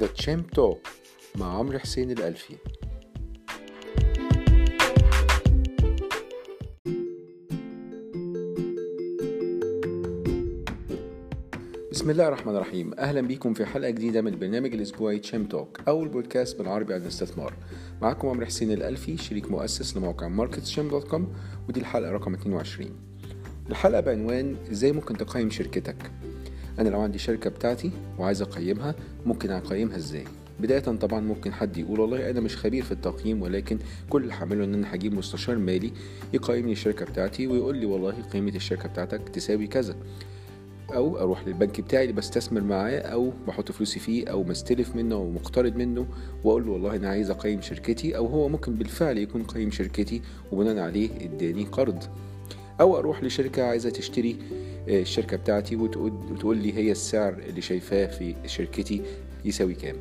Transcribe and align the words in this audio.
The 0.00 0.06
Champ 0.06 0.46
Talk 0.46 0.78
مع 1.36 1.58
عمرو 1.58 1.78
حسين 1.78 2.10
الألفي. 2.10 2.54
بسم 11.92 12.10
الله 12.10 12.28
الرحمن 12.28 12.56
الرحيم. 12.56 12.94
أهلا 12.98 13.20
بيكم 13.20 13.54
في 13.54 13.66
حلقة 13.66 13.90
جديدة 13.90 14.20
من 14.20 14.32
البرنامج 14.32 14.74
الأسبوعي 14.74 15.18
Champ 15.18 15.44
Talk 15.44 15.80
اول 15.88 16.08
بودكاست 16.08 16.58
بالعربي 16.58 16.94
عن 16.94 17.02
الاستثمار 17.02 17.54
معاكم 18.02 18.28
عمرو 18.28 18.46
حسين 18.46 18.72
الألفي 18.72 19.16
شريك 19.16 19.50
مؤسس 19.50 19.96
لموقع 19.96 20.28
MarketChamp 20.28 20.88
dot 20.88 21.08
com 21.08 21.32
ودي 21.68 21.80
الحلقة 21.80 22.10
رقم 22.12 22.34
22 22.34 22.90
الحلقة 23.70 24.00
بعنوان 24.00 24.56
إزاي 24.70 24.92
ممكن 24.92 25.16
تقيم 25.16 25.50
شركتك؟ 25.50 26.10
أنا 26.78 26.88
لو 26.88 27.00
عندي 27.00 27.18
شركة 27.18 27.50
بتاعتي 27.50 27.90
وعايز 28.18 28.42
أقيمها 28.42 28.94
ممكن 29.26 29.50
أقيمها 29.50 29.96
إزاي؟ 29.96 30.24
بداية 30.60 30.78
طبعا 30.80 31.20
ممكن 31.20 31.52
حد 31.52 31.76
يقول 31.76 32.00
والله 32.00 32.30
أنا 32.30 32.40
مش 32.40 32.56
خبير 32.56 32.84
في 32.84 32.92
التقييم 32.92 33.42
ولكن 33.42 33.78
كل 34.10 34.22
اللي 34.22 34.34
هعمله 34.34 34.64
إن 34.64 34.74
أنا 34.74 34.94
هجيب 34.94 35.14
مستشار 35.14 35.58
مالي 35.58 35.92
يقيم 36.32 36.66
لي 36.66 36.72
الشركة 36.72 37.04
بتاعتي 37.04 37.46
ويقول 37.46 37.76
لي 37.76 37.86
والله 37.86 38.12
قيمة 38.32 38.54
الشركة 38.56 38.88
بتاعتك 38.88 39.28
تساوي 39.28 39.66
كذا. 39.66 39.96
أو 40.94 41.18
أروح 41.18 41.46
للبنك 41.46 41.80
بتاعي 41.80 42.02
اللي 42.02 42.14
بستثمر 42.14 42.60
معاه 42.60 42.98
أو 42.98 43.32
بحط 43.48 43.72
فلوسي 43.72 44.00
فيه 44.00 44.28
أو 44.28 44.44
مستلف 44.44 44.96
منه 44.96 45.14
أو 45.14 45.30
مقترض 45.30 45.76
منه 45.76 46.06
وأقول 46.44 46.66
له 46.66 46.72
والله 46.72 46.96
أنا 46.96 47.08
عايز 47.08 47.30
أقيم 47.30 47.60
شركتي 47.60 48.16
أو 48.16 48.26
هو 48.26 48.48
ممكن 48.48 48.74
بالفعل 48.74 49.18
يكون 49.18 49.42
قيم 49.42 49.70
شركتي 49.70 50.22
وبناء 50.52 50.78
عليه 50.78 51.10
اداني 51.20 51.64
قرض. 51.64 52.04
أو 52.80 52.98
أروح 52.98 53.22
لشركة 53.24 53.62
عايزة 53.62 53.90
تشتري 53.90 54.36
الشركة 54.88 55.36
بتاعتي 55.36 55.76
وتقول, 55.76 56.56
لي 56.56 56.74
هي 56.74 56.90
السعر 56.90 57.32
اللي 57.48 57.60
شايفاه 57.60 58.06
في 58.06 58.34
شركتي 58.46 59.02
يساوي 59.44 59.74
كام. 59.74 59.96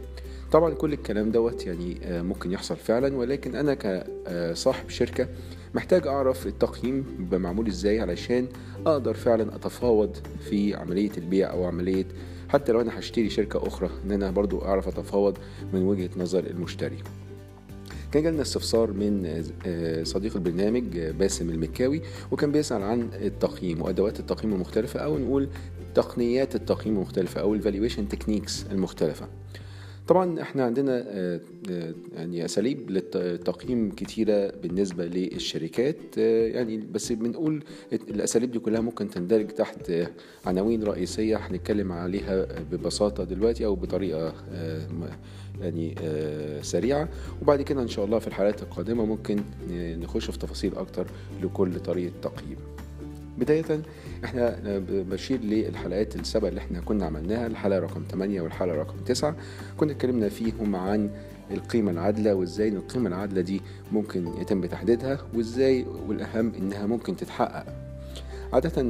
طبعا 0.52 0.73
كل 0.73 0.93
الكلام 0.93 1.31
دوت 1.31 1.66
يعني 1.66 1.97
ممكن 2.05 2.52
يحصل 2.52 2.75
فعلا 2.75 3.15
ولكن 3.17 3.55
أنا 3.55 3.73
كصاحب 3.73 4.89
شركة 4.89 5.27
محتاج 5.75 6.08
أعرف 6.08 6.47
التقييم 6.47 7.05
بيبقى 7.19 7.39
معمول 7.39 7.67
إزاي 7.67 7.99
علشان 7.99 8.47
أقدر 8.85 9.13
فعلا 9.13 9.55
أتفاوض 9.55 10.17
في 10.49 10.75
عملية 10.75 11.11
البيع 11.17 11.52
أو 11.52 11.65
عملية 11.65 12.05
حتى 12.49 12.71
لو 12.71 12.81
أنا 12.81 12.99
هشتري 12.99 13.30
شركة 13.30 13.67
أخرى 13.67 13.89
إن 14.05 14.11
أنا 14.11 14.31
برضو 14.31 14.61
أعرف 14.61 14.88
أتفاوض 14.88 15.38
من 15.73 15.81
وجهة 15.81 16.09
نظر 16.17 16.43
المشتري. 16.43 16.97
كان 18.11 18.23
جالنا 18.23 18.41
استفسار 18.41 18.91
من 18.91 19.44
صديق 20.03 20.36
البرنامج 20.36 20.83
باسم 21.00 21.50
المكاوي 21.50 22.02
وكان 22.31 22.52
بيسأل 22.52 22.81
عن 22.81 23.09
التقييم 23.14 23.81
وأدوات 23.81 24.19
التقييم 24.19 24.53
المختلفة 24.53 24.99
أو 24.99 25.17
نقول 25.17 25.49
تقنيات 25.95 26.55
التقييم 26.55 26.95
المختلفة 26.95 27.41
أو 27.41 27.53
ال 27.53 27.59
valuation 27.59 28.07
techniques 28.07 28.66
المختلفة. 28.72 29.27
طبعا 30.08 30.41
إحنا 30.41 30.63
عندنا 30.63 31.05
يعني 32.16 32.45
أساليب 32.45 32.91
للتقييم 32.91 33.91
كتيرة 33.91 34.52
بالنسبة 34.64 35.05
للشركات 35.05 36.17
يعني 36.17 36.77
بس 36.77 37.11
بنقول 37.11 37.64
الأساليب 37.94 38.52
دي 38.52 38.59
كلها 38.59 38.81
ممكن 38.81 39.09
تندرج 39.09 39.47
تحت 39.47 39.91
عناوين 40.45 40.83
رئيسية 40.83 41.38
هنتكلم 41.38 41.91
عليها 41.91 42.47
ببساطة 42.72 43.23
دلوقتي 43.23 43.66
أو 43.66 43.75
بطريقة 43.75 44.33
يعني 45.61 45.95
سريعة. 46.61 47.09
وبعد 47.42 47.61
كده 47.61 47.81
إن 47.81 47.88
شاء 47.88 48.05
الله 48.05 48.19
في 48.19 48.27
الحلقات 48.27 48.61
القادمة 48.64 49.05
ممكن 49.05 49.39
نخش 49.73 50.31
في 50.31 50.38
تفاصيل 50.39 50.75
أكتر 50.75 51.08
لكل 51.44 51.80
طريقة 51.80 52.14
تقييم. 52.21 52.58
بداية 53.38 53.81
إحنا 54.23 54.55
بشير 54.89 55.39
للحلقات 55.41 56.16
السبع 56.16 56.47
اللي 56.47 56.59
إحنا 56.59 56.80
كنا 56.80 57.05
عملناها 57.05 57.47
الحلقة 57.47 57.80
رقم 57.80 58.03
8 58.11 58.41
والحلقة 58.41 58.75
رقم 58.75 58.97
9 59.05 59.35
كنا 59.77 59.91
اتكلمنا 59.91 60.30
فيهم 60.30 60.75
عن 60.75 61.09
القيمة 61.52 61.91
العادلة 61.91 62.33
وإزاي 62.35 62.67
القيمة 62.69 63.08
العادلة 63.09 63.42
دي 63.42 63.61
ممكن 63.92 64.27
يتم 64.42 64.65
تحديدها 64.65 65.20
وإزاي 65.33 65.86
والأهم 66.08 66.52
إنها 66.59 66.86
ممكن 66.86 67.15
تتحقق. 67.15 67.86
عادة 68.53 68.85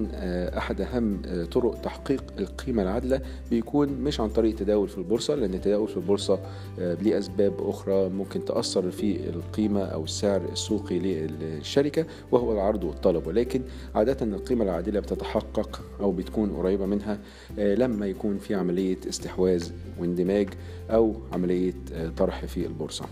أحد 0.58 0.82
أهم 0.82 1.22
طرق 1.52 1.82
تحقيق 1.82 2.24
القيمة 2.40 2.84
العادلة 2.84 3.22
بيكون 3.50 3.90
مش 3.90 4.20
عن 4.20 4.30
طريق 4.30 4.52
التداول 4.52 4.90
في 4.90 4.98
البورصة 4.98 5.36
لأن 5.36 5.54
التداول 5.54 5.88
في 5.88 5.98
البورصة 5.98 6.40
ليه 6.78 7.18
أسباب 7.20 7.54
أخرى 7.60 8.10
ممكن 8.10 8.46
تأثر 8.46 8.92
في 8.92 9.30
القيمة 9.30 9.82
أو 9.84 10.04
السعر 10.04 10.42
السوقي 10.52 11.00
للشركة 11.00 12.06
وهو 12.32 12.54
العرض 12.54 12.84
والطلب. 12.84 13.28
ولكن 13.28 13.62
عادة 13.96 14.18
القيمة 14.26 14.64
العادلة 14.64 15.00
بتتحقق 15.00 15.82
أو 16.00 16.12
بتكون 16.12 16.50
قريبة 16.50 16.86
منها 16.86 17.20
لما 17.58 18.08
يكون 18.08 18.38
في 18.38 18.56
عملية 18.56 18.98
استحواذ 19.10 19.70
واندماج 20.00 20.50
أو 20.90 21.16
عملية 21.34 21.74
طرح 22.18 22.46
في 22.46 22.66
البورصة. 22.66 23.06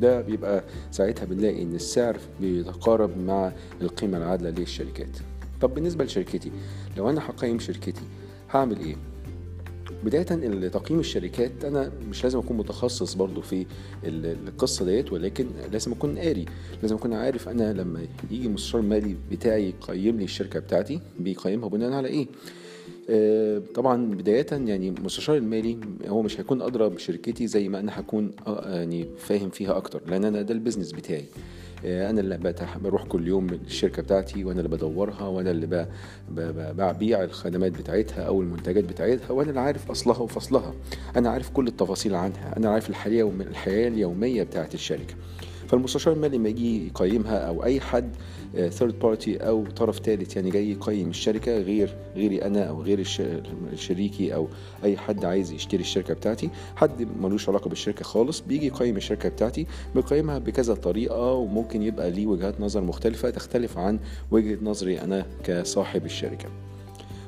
ده 0.00 0.20
بيبقى 0.20 0.64
ساعتها 0.90 1.24
بنلاقي 1.24 1.62
إن 1.62 1.74
السعر 1.74 2.16
بيتقارب 2.40 3.10
مع 3.18 3.52
القيمة 3.82 4.18
العادلة 4.18 4.50
للشركات. 4.50 5.16
طب 5.60 5.74
بالنسبة 5.74 6.04
لشركتي 6.04 6.52
لو 6.96 7.10
أنا 7.10 7.20
هقيم 7.30 7.58
شركتي 7.58 8.02
هعمل 8.50 8.78
إيه؟ 8.80 8.96
بداية 10.04 10.22
تقييم 10.68 11.00
الشركات 11.00 11.64
أنا 11.64 11.92
مش 12.10 12.24
لازم 12.24 12.38
أكون 12.38 12.56
متخصص 12.56 13.14
برضو 13.14 13.40
في 13.40 13.66
القصة 14.04 14.84
ديت 14.84 15.12
ولكن 15.12 15.46
لازم 15.72 15.92
أكون 15.92 16.18
قاري. 16.18 16.44
لازم 16.82 16.96
أكون 16.96 17.12
عارف 17.12 17.48
أنا 17.48 17.72
لما 17.72 18.06
يجي 18.30 18.48
مستشار 18.48 18.82
مالي 18.82 19.16
بتاعي 19.30 19.68
يقيم 19.68 20.18
لي 20.18 20.24
الشركة 20.24 20.60
بتاعتي 20.60 21.00
بيقيمها 21.18 21.68
بناء 21.68 21.92
على 21.92 22.08
إيه؟ 22.08 22.26
طبعا 23.74 24.06
بداية 24.06 24.46
يعني 24.52 24.88
المستشار 24.88 25.36
المالي 25.36 25.78
هو 26.06 26.22
مش 26.22 26.40
هيكون 26.40 26.62
أدرى 26.62 26.88
بشركتي 26.88 27.46
زي 27.46 27.68
ما 27.68 27.80
أنا 27.80 28.00
هكون 28.00 28.32
يعني 28.46 29.08
فاهم 29.18 29.50
فيها 29.50 29.76
أكتر 29.76 30.02
لأن 30.06 30.24
أنا 30.24 30.42
ده 30.42 30.54
البيزنس 30.54 30.92
بتاعي. 30.92 31.24
أنا 31.84 32.20
اللي 32.20 32.54
بروح 32.76 33.04
كل 33.04 33.28
يوم 33.28 33.48
الشركة 33.50 34.02
بتاعتي 34.02 34.44
وأنا 34.44 34.58
اللي 34.60 34.68
بدورها 34.76 35.22
وأنا 35.26 35.50
اللي 35.50 35.86
ببيع 36.72 37.22
الخدمات 37.24 37.72
بتاعتها 37.72 38.22
أو 38.22 38.42
المنتجات 38.42 38.84
بتاعتها 38.84 39.30
وأنا 39.30 39.50
اللي 39.50 39.60
عارف 39.60 39.90
أصلها 39.90 40.18
وفصلها. 40.18 40.74
أنا 41.16 41.30
عارف 41.30 41.50
كل 41.50 41.66
التفاصيل 41.66 42.14
عنها. 42.14 42.56
أنا 42.56 42.70
عارف 42.70 42.90
الحياة 42.90 43.30
الحياة 43.40 43.88
اليومية 43.88 44.42
بتاعت 44.42 44.74
الشركة. 44.74 45.14
فالمستشار 45.70 46.14
المالي 46.14 46.38
لما 46.38 46.48
يجي 46.48 46.86
يقيمها 46.86 47.38
أو 47.38 47.64
أي 47.64 47.80
حد 47.80 48.10
third 48.68 48.98
party 48.98 49.36
أو 49.36 49.66
طرف 49.66 49.98
ثالث 49.98 50.36
يعني 50.36 50.50
جاي 50.50 50.70
يقيم 50.70 51.08
الشركة 51.08 51.58
غير 51.58 51.96
غيري 52.16 52.42
أنا 52.42 52.64
أو 52.64 52.82
غير 52.82 53.04
شريكي 53.74 54.34
أو 54.34 54.48
أي 54.84 54.96
حد 54.96 55.24
عايز 55.24 55.52
يشتري 55.52 55.80
الشركة 55.80 56.14
بتاعتي. 56.14 56.50
حد 56.76 57.08
ملوش 57.20 57.48
علاقة 57.48 57.68
بالشركة 57.68 58.04
خالص 58.04 58.40
بيجي 58.40 58.66
يقيم 58.66 58.96
الشركة 58.96 59.28
بتاعتي 59.28 59.66
بيقيمها 59.94 60.38
بكذا 60.38 60.74
طريقة 60.74 61.32
وممكن 61.32 61.82
يبقى 61.82 62.10
ليه 62.10 62.26
وجهات 62.26 62.60
نظر 62.60 62.80
مختلفة 62.80 63.30
تختلف 63.30 63.78
عن 63.78 63.98
وجهة 64.30 64.58
نظري 64.62 65.00
أنا 65.00 65.26
كصاحب 65.44 66.04
الشركة. 66.04 66.48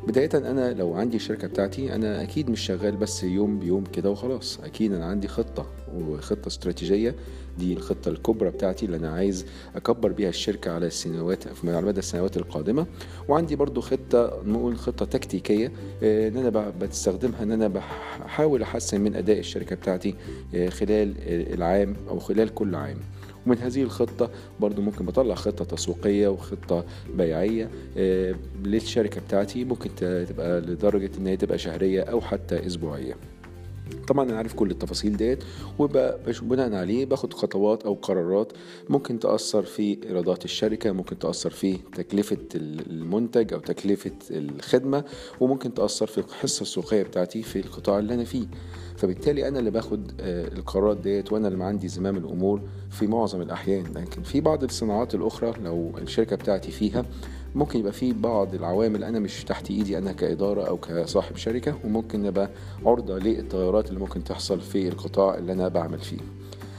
بداية 0.06 0.30
أنا 0.34 0.72
لو 0.72 0.94
عندي 0.94 1.16
الشركة 1.16 1.48
بتاعتي 1.48 1.94
أنا 1.94 2.22
أكيد 2.22 2.50
مش 2.50 2.60
شغال 2.60 2.96
بس 2.96 3.24
يوم 3.24 3.58
بيوم 3.58 3.84
كده 3.84 4.10
وخلاص. 4.10 4.60
أكيد 4.64 4.92
أنا 4.92 5.04
عندي 5.04 5.28
خطة 5.28 5.66
وخطة 5.94 6.48
استراتيجية. 6.48 7.14
دي 7.58 7.72
الخطة 7.72 8.08
الكبرى 8.08 8.50
بتاعتي 8.50 8.86
اللي 8.86 8.96
أنا 8.96 9.10
عايز 9.10 9.46
أكبر 9.76 10.12
بيها 10.12 10.28
الشركة 10.28 10.70
على 10.70 10.86
السنوات 10.86 11.44
على 11.64 11.86
مدى 11.86 11.98
السنوات 11.98 12.36
القادمة. 12.36 12.86
وعندي 13.28 13.56
برضو 13.56 13.80
خطة 13.80 14.42
نقول 14.46 14.76
خطة 14.76 15.04
تكتيكية 15.06 15.72
إن 16.02 16.36
أنا 16.36 16.72
بستخدمها 16.80 17.42
إن 17.42 17.52
أنا 17.52 17.68
بحاول 17.68 18.62
أحسن 18.62 19.00
من 19.00 19.14
أداء 19.16 19.38
الشركة 19.38 19.76
بتاعتي 19.76 20.14
خلال 20.68 21.14
العام 21.54 21.96
أو 22.08 22.18
خلال 22.18 22.54
كل 22.54 22.74
عام. 22.74 22.98
ومن 23.46 23.58
هذه 23.58 23.82
الخطة. 23.82 24.30
برضو 24.60 24.82
ممكن 24.82 25.06
بطلع 25.06 25.34
خطة 25.34 25.64
تسويقية 25.64 26.28
وخطة 26.28 26.84
بيعية. 27.14 27.70
للشركة 28.64 29.20
بتاعتي 29.20 29.64
ممكن 29.64 29.94
تبقى 30.28 30.60
لدرجة 30.60 31.10
ان 31.18 31.26
هي 31.26 31.36
تبقى 31.36 31.58
شهرية 31.58 32.02
أو 32.02 32.20
حتى 32.20 32.66
أسبوعية. 32.66 33.14
طبعا 34.08 34.24
أنا 34.30 34.36
عارف 34.36 34.54
كل 34.54 34.70
التفاصيل 34.70 35.16
ديت 35.16 35.44
وبناء 35.78 36.74
عليه 36.74 37.06
باخد 37.06 37.34
خطوات 37.34 37.82
أو 37.82 37.94
قرارات 37.94 38.52
ممكن 38.88 39.18
تأثر 39.18 39.62
في 39.62 39.98
إيرادات 40.04 40.44
الشركة 40.44 40.92
ممكن 40.92 41.18
تأثر 41.18 41.50
في 41.50 41.78
تكلفة 41.96 42.36
المنتج 42.54 43.52
أو 43.52 43.60
تكلفة 43.60 44.10
الخدمة 44.30 45.04
وممكن 45.40 45.74
تأثر 45.74 46.06
في 46.06 46.18
الحصه 46.18 46.62
السوقية 46.62 47.02
بتاعتي 47.02 47.42
في 47.42 47.58
القطاع 47.58 47.98
اللي 47.98 48.14
أنا 48.14 48.24
فيه. 48.24 48.46
فبالتالي 48.96 49.48
أنا 49.48 49.58
اللي 49.58 49.70
باخد 49.70 50.12
القرارات 50.20 50.96
ديت 50.96 51.32
وأنا 51.32 51.48
اللي 51.48 51.64
عندي 51.64 51.88
زمام 51.88 52.16
الأمور 52.16 52.60
في 52.90 53.06
معظم 53.06 53.42
الأحيان. 53.42 53.84
لكن 53.96 54.22
في 54.22 54.40
بعض 54.40 54.64
الصناعات 54.64 55.14
الأخرى 55.14 55.54
لو 55.64 55.92
الشركة 55.98 56.36
بتاعتي 56.36 56.70
فيها 56.70 57.04
ممكن 57.54 57.78
يبقى 57.78 57.92
في 57.92 58.12
بعض 58.12 58.54
العوامل 58.54 59.04
أنا 59.04 59.18
مش 59.18 59.44
تحت 59.44 59.70
إيدي 59.70 59.98
أنا 59.98 60.12
كإدارة 60.12 60.62
أو 60.62 60.76
كصاحب 60.76 61.36
شركة 61.36 61.74
وممكن 61.84 62.22
نبقى 62.22 62.50
عرضة 62.86 63.18
للتغيرات 63.18 63.88
اللي 63.88 64.00
ممكن 64.00 64.24
تحصل 64.24 64.60
في 64.60 64.88
القطاع 64.88 65.34
اللي 65.34 65.52
أنا 65.52 65.68
بعمل 65.68 65.98
فيه. 65.98 66.18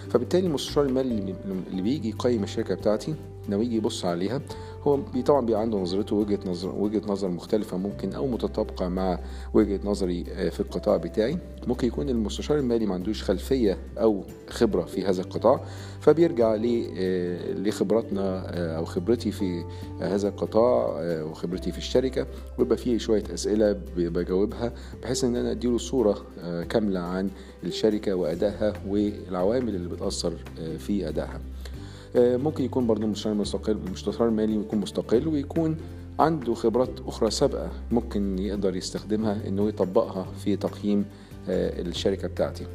فبالتالي 0.09 0.47
المستشار 0.47 0.85
المالي 0.85 1.35
اللي 1.71 1.81
بيجي 1.81 2.09
يقيم 2.09 2.43
الشركة 2.43 2.75
بتاعتي 2.75 3.15
لما 3.49 3.63
يجي 3.63 3.75
يبص 3.75 4.05
عليها 4.05 4.41
هو 4.87 4.99
طبعا 5.25 5.45
بيبقى 5.45 5.61
عنده 5.61 5.77
نظرته 5.77 6.15
وجهة 6.15 6.39
نظر 6.45 6.75
وجهة 6.75 7.01
نظر 7.07 7.27
مختلفة 7.27 7.77
ممكن 7.77 8.13
أو 8.13 8.27
متطابقة 8.27 8.87
مع 8.87 9.19
وجهة 9.53 9.79
نظري 9.83 10.23
في 10.23 10.59
القطاع 10.59 10.97
بتاعي. 10.97 11.37
ممكن 11.67 11.87
يكون 11.87 12.09
المستشار 12.09 12.57
المالي 12.57 12.85
ما 12.85 12.93
عندوش 12.93 13.23
خلفية 13.23 13.77
أو 13.97 14.23
خبرة 14.49 14.81
في 14.81 15.05
هذا 15.05 15.21
القطاع 15.21 15.61
فبيرجع 16.01 16.55
لخبراتنا 17.55 18.39
أو 18.77 18.85
خبرتي 18.85 19.31
في 19.31 19.63
هذا 19.99 20.27
القطاع 20.27 20.99
وخبرتي 21.23 21.71
في 21.71 21.77
الشركة. 21.77 22.27
ويبقى 22.57 22.77
فيه 22.77 22.97
شوية 22.97 23.23
أسئلة 23.33 23.71
بجاوبها 23.97 24.73
بحيث 25.03 25.23
إن 25.23 25.35
أنا 25.35 25.51
أديله 25.51 25.77
صورة 25.77 26.17
كاملة 26.69 26.99
عن 26.99 27.29
الشركة 27.63 28.13
وأدائها 28.13 28.73
والعوامل 28.87 29.75
اللي 29.75 29.89
بتأثر 29.89 30.33
في 30.77 31.09
أدائها. 31.09 31.41
ممكن 32.15 32.63
يكون 32.63 32.87
برضه 32.87 33.07
مستشار 33.07 33.33
مستقل 33.33 33.77
المستشار 33.87 34.27
المالي 34.27 34.55
يكون 34.55 34.79
مستقل 34.79 35.27
ويكون 35.27 35.77
عنده 36.19 36.53
خبرات 36.53 36.99
أخرى 37.07 37.31
سابقة 37.31 37.71
ممكن 37.91 38.39
يقدر 38.39 38.75
يستخدمها 38.75 39.47
إنه 39.47 39.67
يطبقها 39.69 40.27
في 40.43 40.55
تقييم 40.55 41.05
الشركة 41.47 42.27
بتاعتي. 42.27 42.65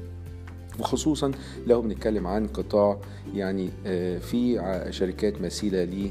وخصوصا 0.80 1.32
لو 1.66 1.82
بنتكلم 1.82 2.26
عن 2.26 2.46
قطاع 2.46 2.98
يعني 3.34 3.70
في 4.20 4.62
شركات 4.90 5.40
مثيلة 5.40 5.84
ليه 5.84 6.10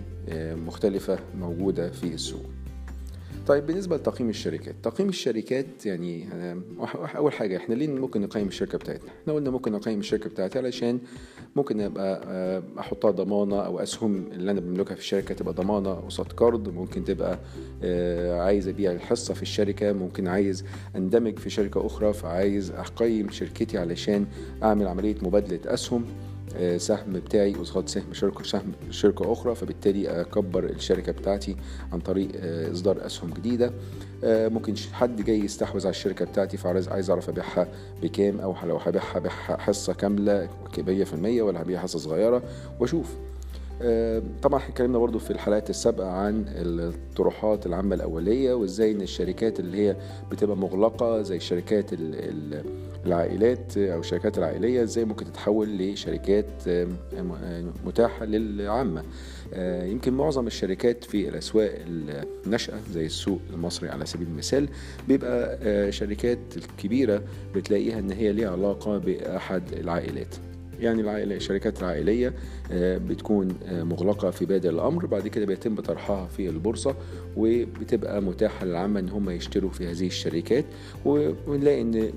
مختلفة 0.56 1.20
موجودة 1.40 1.90
في 1.90 2.14
السوق. 2.14 2.46
طيب 3.48 3.66
بالنسبة 3.66 3.96
لتقييم 3.96 4.30
الشركات 4.30 4.76
تقييم 4.84 5.10
الشركات 5.10 5.86
يعني 5.86 6.26
أول 7.16 7.34
حاجة 7.34 7.58
إحنا 7.58 7.76
ليه 7.76 7.88
ممكن 7.88 8.22
نقيم 8.22 8.48
الشركة 8.48 8.78
بتاعتنا؟ 8.78 9.10
إحنا 9.22 9.34
قلنا 9.34 9.50
ممكن 9.50 9.72
نقيم 9.72 10.00
الشركة 10.00 10.30
بتاعتي 10.30 10.58
علشان 10.60 11.00
ممكن 11.56 11.82
أبقى 11.82 12.62
أحطها 12.80 13.12
ضمانة 13.12 13.60
أو 13.66 13.80
أسهم 13.80 14.28
اللي 14.32 14.52
أنا 14.52 14.60
بملكها 14.60 14.96
في 14.96 15.02
الشركة 15.02 15.36
تبقى 15.36 15.54
ضمانة 15.54 15.94
قصاد 15.94 16.32
قرض 16.32 16.70
ممكن 16.70 17.04
تبقى 17.04 17.40
عايز 18.46 18.68
أبيع 18.68 18.92
الحصة 18.92 19.34
في 19.34 19.42
الشركة 19.42 19.94
ممكن 19.94 20.28
عايز 20.28 20.64
أندمج 20.96 21.40
في 21.40 21.50
شركة 21.50 21.86
أخرى 21.86 22.14
فعايز 22.14 22.72
أقيم 22.72 23.30
شركتي 23.32 23.78
علشان 23.78 24.26
أعمل 24.64 24.88
عملية 24.88 25.16
مبادلة 25.22 25.60
أسهم. 25.66 26.06
سهم 26.78 27.14
بتاعي 27.14 27.54
قصاد 27.54 27.90
سهم 27.90 28.14
شركة 28.14 28.44
سهم 28.44 28.72
شركة 28.90 29.32
أخرى 29.34 29.56
فبالتالي 29.56 30.22
أكبر 30.22 30.64
الشركة 30.64 31.12
بتاعتي 31.12 31.56
عن 31.94 32.00
طريق 32.00 32.30
إصدار 32.72 33.06
أسهم 33.06 33.30
جديدة. 33.30 33.72
ممكن 34.24 34.74
حد 34.94 35.22
جاي 35.22 35.40
يستحوذ 35.40 35.82
على 35.82 35.90
الشركة 35.90 36.26
بتاعتي 36.26 36.58
فعايز 36.58 36.88
عايز 36.88 37.10
أعرف 37.10 37.30
أبيعها 37.30 37.68
بكام 38.02 38.40
أو 38.40 38.56
لو 38.66 38.78
هبيعها 38.78 39.58
حصة 39.58 39.94
كاملة 39.94 40.50
مية 40.78 41.04
في 41.04 41.14
المية 41.14 41.42
ولا 41.42 41.62
هبيع 41.62 41.80
حصة 41.80 42.00
صغيرة؟ 42.00 42.42
وأشوف. 42.80 43.16
طبعا 44.42 44.62
اتكلمنا 44.70 44.98
برضو 44.98 45.20
في 45.20 45.32
الحلقات 45.32 45.70
السابقة 45.70 46.08
عن 46.12 46.46
الطروحات 46.48 47.66
العامة 47.66 47.96
الأولية 47.96 48.54
وإزاي 48.54 48.92
إن 48.92 49.02
الشركات 49.02 49.60
اللي 49.60 49.78
هي 49.88 49.96
بتبقى 50.32 50.58
مغلقة 50.58 51.22
زي 51.22 51.36
الشركات 51.36 51.94
العائلات 53.08 53.78
أو 53.78 54.00
الشركات 54.00 54.38
العائلية 54.38 54.84
إزاي 54.84 55.06
ممكن 55.06 55.26
تتحول 55.26 55.78
لشركات 55.78 56.46
متاحة 57.86 58.26
للعامة. 58.26 59.04
يمكن 59.84 60.14
معظم 60.14 60.48
الشركات 60.48 61.04
في 61.04 61.30
الأسواق 61.30 61.72
الناشئة 62.46 62.80
زي 62.92 63.06
السوق 63.06 63.40
المصري 63.54 63.90
على 63.90 64.06
سبيل 64.06 64.28
المثال 64.28 64.70
بيبقى 65.08 65.58
شركات 65.92 66.40
كبيرة 66.78 67.24
بتلاقيها 67.56 68.00
إن 68.00 68.12
هي 68.12 68.32
ليها 68.32 68.50
علاقة 68.52 68.98
بأحد 68.98 69.64
العائلات. 69.74 70.36
يعني 70.80 71.02
العائلة 71.02 71.36
الشركات 71.36 71.80
العائلية 71.80 72.34
بتكون 72.82 73.48
مغلقة 73.72 74.32
في 74.32 74.46
بادئ 74.46 74.70
الأمر 74.70 75.06
بعد 75.06 75.28
كده 75.28 75.46
بيتم 75.46 75.76
طرحها 75.76 76.28
في 76.28 76.50
البورصة 76.50 76.96
وبتبقى 77.38 78.22
متاحة 78.22 78.66
للعامة 78.66 79.00
إن 79.00 79.10
هم 79.10 79.30
يشتروا 79.30 79.70
في 79.70 79.88
هذه 79.88 80.08
الشركات 80.08 80.66
ونلاقي 81.06 81.82
إن 81.82 82.12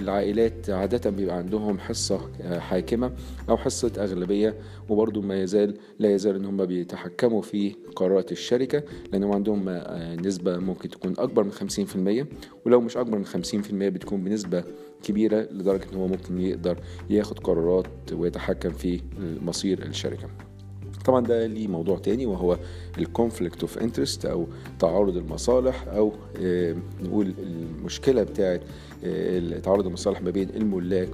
العائلات 0.00 0.70
عادة 0.70 1.10
بيبقى 1.10 1.36
عندهم 1.36 1.78
حصة 1.78 2.20
حاكمة 2.58 3.12
أو 3.48 3.56
حصة 3.56 3.92
أغلبية 3.98 4.54
وبرضه 4.88 5.20
ما 5.20 5.42
يزال 5.42 5.74
لا 5.98 6.14
يزال 6.14 6.34
إن 6.36 6.44
هم 6.44 6.64
بيتحكموا 6.66 7.42
في 7.42 7.74
قرارات 7.96 8.32
الشركة 8.32 8.82
لأنهم 9.12 9.32
عندهم 9.32 9.68
نسبة 10.26 10.58
ممكن 10.58 10.88
تكون 10.88 11.14
أكبر 11.18 11.44
من 11.44 11.52
50% 12.22 12.26
ولو 12.66 12.80
مش 12.80 12.96
أكبر 12.96 13.18
من 13.18 13.26
50% 13.26 13.30
بتكون 13.72 14.24
بنسبة 14.24 14.64
كبيرة 15.02 15.40
لدرجة 15.50 15.86
إن 15.92 15.98
هو 15.98 16.06
ممكن 16.06 16.40
يقدر 16.40 16.78
ياخد 17.10 17.38
قرارات 17.38 17.86
ويتحكم 18.12 18.70
في 18.70 19.00
مصير 19.42 19.82
الشركة. 19.82 20.28
طبعا 21.04 21.26
ده 21.26 21.46
ليه 21.46 21.68
موضوع 21.68 21.98
تاني 21.98 22.26
وهو 22.26 22.58
ال 22.98 23.05
conflict 23.05 23.60
of 23.60 23.78
interest 23.78 24.26
أو 24.26 24.46
تعارض 24.78 25.16
المصالح 25.16 25.84
أو 25.88 26.12
نقول 27.02 27.34
المشكلة 27.38 28.22
بتاعه 28.22 28.60
تعارض 29.62 29.86
المصالح 29.86 30.22
ما 30.22 30.30
بين 30.30 30.48
الملاك 30.56 31.10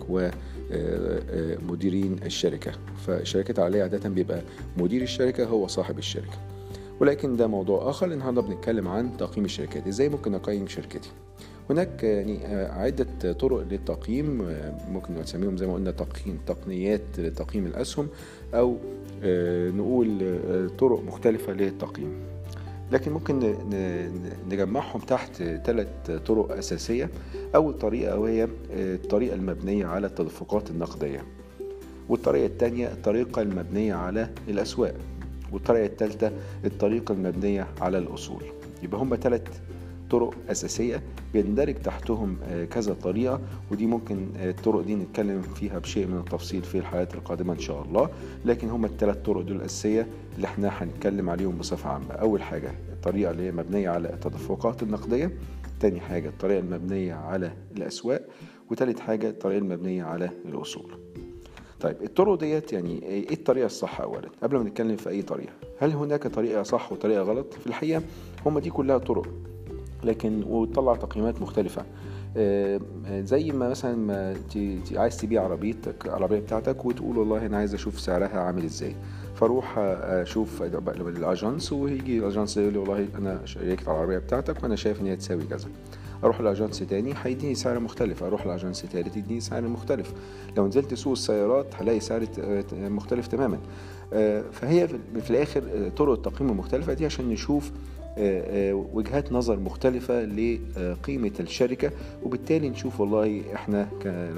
ومديرين 1.68 2.16
الشركة. 2.24 2.72
فالشركات 3.06 3.58
العائلية 3.58 3.82
عادة 3.82 4.08
بيبقى 4.08 4.42
مدير 4.76 5.02
الشركة 5.02 5.44
هو 5.44 5.66
صاحب 5.66 5.98
الشركة. 5.98 6.38
ولكن 7.00 7.36
ده 7.36 7.46
موضوع 7.46 7.90
آخر 7.90 8.12
النهارده 8.12 8.42
بنتكلم 8.42 8.88
عن 8.88 9.16
تقييم 9.16 9.44
الشركات. 9.44 9.86
إزاي 9.86 10.08
ممكن 10.08 10.34
اقيم 10.34 10.66
شركتي؟ 10.66 11.10
هناك 11.70 12.02
يعني 12.02 12.46
عدة 12.66 13.32
طرق 13.32 13.64
للتقييم 13.70 14.48
ممكن 14.88 15.14
نسميهم 15.14 15.56
زي 15.56 15.66
ما 15.66 15.74
قلنا 15.74 15.90
تقييم 15.90 16.38
تقنيات 16.46 17.02
لتقييم 17.18 17.66
الأسهم 17.66 18.08
أو 18.54 18.76
نقول 19.76 20.38
طرق 20.78 21.02
مختلفة 21.04 21.52
للتقييم. 21.52 22.12
لكن 22.92 23.12
ممكن 23.12 23.54
نجمعهم 24.50 25.00
تحت 25.00 25.42
ثلاث 25.42 25.88
طرق 26.26 26.52
أساسية. 26.52 27.10
أول 27.54 27.78
طريقة 27.78 28.19
وهي 28.19 28.48
الطريقة 28.70 29.34
المبنية 29.34 29.86
على 29.86 30.06
التدفقات 30.06 30.70
النقدية. 30.70 31.22
والطريقة 32.08 32.46
الثانية 32.46 32.86
الطريقة 32.86 33.42
المبنية 33.42 33.94
على 33.94 34.28
الأسواق. 34.48 34.94
والطريقة 35.52 35.86
الثالثة 35.86 36.32
الطريقة 36.64 37.12
المبنية 37.12 37.66
على 37.80 37.98
الأصول. 37.98 38.42
يبقى 38.82 39.00
هم 39.00 39.16
ثلاث 39.16 39.42
طرق 40.11 40.35
أساسية 40.50 41.03
بيندرج 41.32 41.75
تحتهم 41.75 42.37
كذا 42.70 42.94
طريقة 42.94 43.41
ودي 43.70 43.87
ممكن 43.87 44.29
الطرق 44.37 44.81
دي 44.81 44.94
نتكلم 44.94 45.43
فيها 45.43 45.79
بشيء 45.79 46.06
من 46.06 46.19
التفصيل 46.19 46.62
في 46.62 46.79
الحلقات 46.79 47.14
القادمة 47.14 47.53
إن 47.53 47.58
شاء 47.58 47.82
الله. 47.82 48.08
لكن 48.44 48.70
هم 48.70 48.85
الثلاث 48.85 49.17
طرق 49.17 49.41
دول 49.43 49.56
الأساسية 49.56 50.06
اللي 50.37 50.47
إحنا 50.47 50.69
هنتكلم 50.69 51.31
عليهم 51.31 51.58
بصفة 51.58 51.91
عامة. 51.91 52.14
أول 52.14 52.43
حاجة 52.43 52.70
الطريقة 52.93 53.31
اللي 53.31 53.43
هي 53.43 53.53
مبنية 53.53 53.88
على 53.88 54.11
التدفقات 54.14 54.82
النقدية. 54.82 55.32
تاني 55.81 56.00
حاجة 56.00 56.29
الطريقة 56.29 56.58
المبنية 56.58 57.14
على 57.14 57.53
الأسواق. 57.77 58.27
وتالت 58.70 59.01
حاجة 59.01 59.29
الطريقة 59.29 59.58
المبنية 59.58 60.05
على 60.05 60.31
الأصول. 60.44 60.93
طيب 61.81 61.96
الطرق 62.03 62.39
ديت 62.41 62.72
يعني 62.72 63.03
إيه 63.03 63.32
الطريقة 63.32 63.67
الصح 63.67 64.01
اولا؟ 64.01 64.29
قبل 64.43 64.56
ما 64.56 64.65
نتكلم 64.65 64.96
في 64.96 65.08
أي 65.08 65.22
طريقة 65.22 65.53
هل 65.79 65.91
هناك 65.93 66.27
طريقة 66.27 66.63
صح 66.63 66.93
وطريقة 66.93 67.22
غلط؟ 67.22 67.55
في 67.55 67.67
الحقيقة 67.67 68.03
هم 68.46 68.58
دي 68.58 68.70
كلها 68.70 68.98
طرق. 68.98 69.27
لكن 70.05 70.43
وتطلع 70.46 70.96
تقييمات 70.96 71.43
مختلفة. 71.43 71.84
زي 73.08 73.50
ما 73.53 73.69
مثلا 73.69 73.96
ما 73.96 74.36
عايز 74.94 75.17
تبيع 75.17 75.44
عربيتك 75.44 76.06
العربية 76.06 76.38
بتاعتك 76.38 76.84
وتقول 76.84 77.19
والله 77.19 77.46
أنا 77.46 77.56
عايز 77.56 77.74
أشوف 77.74 78.00
سعرها 78.00 78.41
عامل 78.41 78.65
إزاي. 78.65 78.94
فأروح 79.34 79.74
أشوف 79.79 80.62
الأجانس 80.62 81.72
ويجي 81.72 82.19
الأجانس 82.19 82.56
يقول 82.56 82.72
لي 82.72 82.79
والله 82.79 83.08
أنا 83.19 83.41
شيكت 83.44 83.88
على 83.88 83.96
العربية 83.96 84.19
بتاعتك 84.19 84.62
وأنا 84.62 84.76
شايف 84.76 85.00
إن 85.00 85.06
هي 85.06 85.17
تساوي 85.17 85.44
كذا. 85.44 85.69
أروح 86.24 86.41
لاجانس 86.41 86.79
تاني 86.79 87.15
هيديني 87.22 87.55
سعر 87.55 87.81
مختلف. 87.81 88.22
أروح 88.22 88.46
لاجانس 88.46 88.82
تالت 88.82 89.17
يديني 89.17 89.41
سعر 89.41 89.62
مختلف. 89.69 90.12
لو 90.56 90.67
نزلت 90.67 90.94
سوق 90.94 91.12
السيارات 91.12 91.67
هلاقي 91.74 92.00
سعر 92.00 92.26
مختلف 92.72 93.26
تماما. 93.26 93.58
فهي 94.53 94.88
في 95.20 95.31
الآخر 95.31 95.91
طرق 95.96 96.12
التقييم 96.12 96.50
المختلفة 96.50 96.93
دي 96.93 97.06
عشان 97.06 97.29
نشوف 97.29 97.70
وجهات 98.94 99.32
نظر 99.32 99.61
مختلفة 99.61 100.25
لقيمة 100.25 101.32
الشركة 101.41 101.91
وبالتالي 102.23 102.69
نشوف 102.69 103.01
والله 103.01 103.43
إحنا 103.55 103.89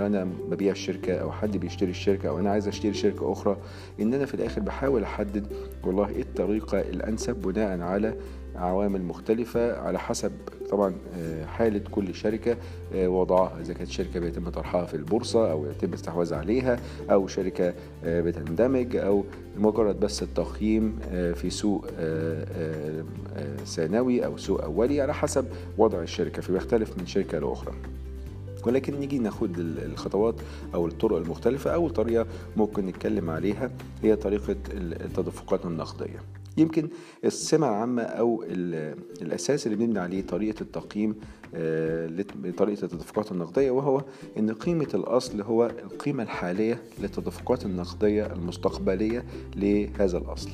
أنا 0.07 0.29
ببيع 0.51 0.73
الشركة 0.73 1.15
أو 1.15 1.33
حد 1.33 1.57
بيشتري 1.57 1.91
الشركة 1.91 2.29
أو 2.29 2.39
أنا 2.39 2.51
عايز 2.51 2.69
أشتري 2.69 2.95
شركة 2.95 3.33
أخرى 3.33 3.57
إن 4.01 4.15
أنا 4.15 4.27
في 4.27 4.35
الآخر 4.35 4.61
بحاول 4.61 5.03
أحدد 5.03 5.47
والله 5.85 6.09
إيه 6.09 6.23
الطريقة 6.23 6.81
الأنسب 6.81 7.37
بناء 7.37 7.81
على 7.81 8.15
عوامل 8.59 9.03
مختلفة 9.03 9.79
على 9.81 9.99
حسب 9.99 10.33
طبعا 10.71 10.95
حالة 11.47 11.81
كل 11.91 12.15
شركة 12.15 12.57
وضعها 12.95 13.61
إذا 13.61 13.73
كانت 13.73 13.91
شركة 13.91 14.21
بيتم 14.21 14.49
طرحها 14.49 14.85
في 14.85 14.95
البورصة 14.95 15.50
أو 15.50 15.67
يتم 15.67 15.88
الاستحواذ 15.88 16.35
عليها 16.35 16.79
أو 17.11 17.27
شركة 17.27 17.75
بتندمج 18.05 18.97
أو 18.97 19.25
مجرد 19.57 20.00
بس 20.00 20.23
التقييم 20.23 20.99
في 21.35 21.50
سوق 21.50 21.87
ثانوي 23.65 24.25
أو 24.27 24.37
سوق 24.37 24.62
أولي 24.65 25.00
على 25.00 25.15
حسب 25.15 25.47
وضع 25.79 26.03
الشركة 26.03 26.43
فبيختلف 26.43 26.99
من 26.99 27.07
شركة 27.07 27.38
لأخرى 27.38 27.75
ولكن 28.67 29.00
نيجي 29.00 29.19
ناخد 29.19 29.50
الخطوات 29.59 30.35
أو 30.75 30.87
الطرق 30.87 31.17
المختلفة 31.17 31.75
أول 31.75 31.91
طريقة 31.91 32.27
ممكن 32.57 32.87
نتكلم 32.87 33.31
عليها 33.31 33.71
هي 34.03 34.17
طريقة 34.17 34.57
التدفقات 34.73 35.67
النقدية. 35.67 36.23
يمكن 36.59 36.88
السمة 37.25 37.69
العامة 37.69 38.03
أو 38.03 38.45
الأساس 39.23 39.67
اللي 39.67 39.77
بنبني 39.77 39.99
عليه 39.99 40.23
طريقة 40.23 40.61
التقييم 40.61 41.15
بطريقة 42.35 42.85
التدفقات 42.85 43.33
النقدية 43.33 43.71
وهو 43.71 44.03
أن 44.38 44.53
قيمة 44.53 44.88
الأصل 44.95 45.43
هو 45.43 45.67
القيمة 45.67 46.23
الحالية 46.23 46.83
للتدفقات 47.00 47.67
النقدية 47.67 48.27
المستقبلية 48.27 49.25
لهذا 49.57 50.19
الأصل. 50.19 50.50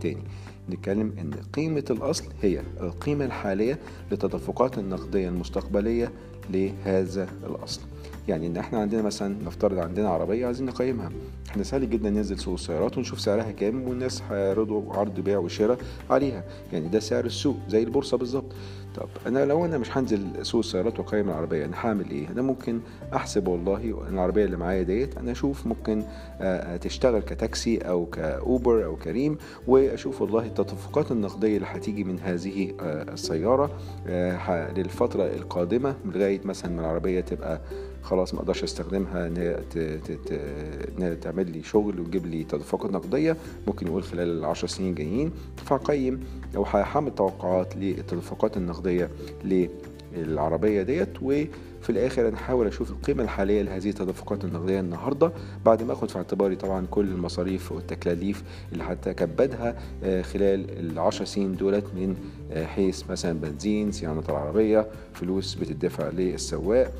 تاني 0.00 0.22
نتكلم 0.70 1.12
إن 1.18 1.34
قيمة 1.52 1.84
الأصل 1.90 2.24
هي 2.42 2.62
القيمة 2.80 3.24
الحالية 3.24 3.78
للتدفقات 4.10 4.78
النقدية 4.78 5.28
المستقبلية 5.28 6.12
لهذا 6.50 7.28
الأصل. 7.46 7.80
يعني 8.28 8.46
إن 8.46 8.56
إحنا 8.56 8.78
عندنا 8.80 9.02
مثلا 9.02 9.34
نفترض 9.46 9.78
عندنا 9.78 10.08
عربية 10.08 10.46
عايزين 10.46 10.66
نقيمها. 10.66 11.10
إحنا 11.50 11.62
سهل 11.62 11.90
جدا 11.90 12.10
ننزل 12.10 12.38
سوق 12.38 12.54
السيارات 12.54 12.98
ونشوف 12.98 13.20
سعرها 13.20 13.50
كام 13.50 13.88
والناس 13.88 14.22
هيعرضوا 14.30 14.92
عرض 14.94 15.20
بيع 15.20 15.38
وشراء 15.38 15.78
عليها. 16.10 16.44
يعني 16.72 16.88
ده 16.88 17.00
سعر 17.00 17.24
السوق 17.24 17.56
زي 17.68 17.82
البورصة 17.82 18.16
بالظبط. 18.16 18.52
طب 18.96 19.08
أنا 19.26 19.44
لو 19.44 19.64
أنا 19.64 19.78
مش 19.78 19.96
هنزل 19.98 20.26
سوق 20.42 20.58
السيارات 20.58 20.98
وأقيم 21.00 21.28
العربية 21.28 21.64
أنا 21.64 21.76
هعمل 21.76 22.10
إيه؟ 22.10 22.28
أنا 22.28 22.42
ممكن 22.42 22.80
أحسب 23.14 23.48
والله 23.48 23.94
العربية 24.08 24.44
اللي 24.44 24.56
معايا 24.56 24.82
ديت 24.82 25.16
أنا 25.16 25.32
أشوف 25.32 25.66
ممكن 25.66 26.02
تشتغل 26.80 27.20
كتاكسي 27.22 27.78
أو 27.78 28.06
كأوبر 28.06 28.84
أو 28.84 28.96
كريم 28.96 29.38
وأشوف 29.66 30.22
والله 30.22 30.46
التدفقات 30.46 31.12
النقدية 31.12 31.56
اللي 31.56 31.66
هتيجي 31.70 32.04
من 32.04 32.20
هذه 32.20 32.72
السيارة 33.12 33.70
للفترة 34.76 35.22
القادمة 35.26 35.94
لغاية 36.04 36.40
مثلا 36.44 36.72
ما 36.72 36.80
العربية 36.80 37.20
تبقى 37.20 37.60
خلاص 38.02 38.34
ما 38.34 38.40
أقدرش 38.40 38.62
استخدمها 38.62 39.26
انها 40.98 41.14
تعمل 41.14 41.50
لي 41.50 41.62
شغل 41.62 42.00
وتجيب 42.00 42.26
لي 42.26 42.44
تدفقات 42.44 42.90
نقدية 42.90 43.36
ممكن 43.66 43.86
يقول 43.86 44.02
خلال 44.02 44.38
العشر 44.38 44.66
سنين 44.66 44.94
جايين 44.94 45.32
فهقيم 45.56 46.20
أو 46.56 46.62
هعمل 46.64 47.14
توقعات 47.14 47.76
للتدفقات 47.76 48.56
النقدية 48.56 49.10
للعربية 50.16 50.82
ديت 50.82 51.08
وفي 51.22 51.90
الآخر 51.90 52.28
أنا 52.28 52.36
هحاول 52.36 52.66
أشوف 52.66 52.90
القيمة 52.90 53.22
الحالية 53.22 53.62
لهذه 53.62 53.88
التدفقات 53.88 54.44
النقدية 54.44 54.80
النهارده. 54.80 55.32
بعد 55.64 55.82
ما 55.82 55.92
آخد 55.92 56.10
في 56.10 56.16
اعتباري 56.16 56.56
طبعا 56.56 56.86
كل 56.90 57.04
المصاريف 57.04 57.72
والتكاليف 57.72 58.42
اللي 58.72 58.84
هتكبدها 58.84 59.76
خلال 60.22 60.78
العشر 60.90 61.24
سنين 61.24 61.56
دولت 61.56 61.84
من 61.94 62.16
حيث 62.66 63.10
مثلا 63.10 63.40
بنزين 63.40 63.92
صيانة 63.92 64.22
العربية 64.28 64.86
فلوس 65.14 65.54
بتدفع 65.54 66.08
للسواق. 66.08 66.92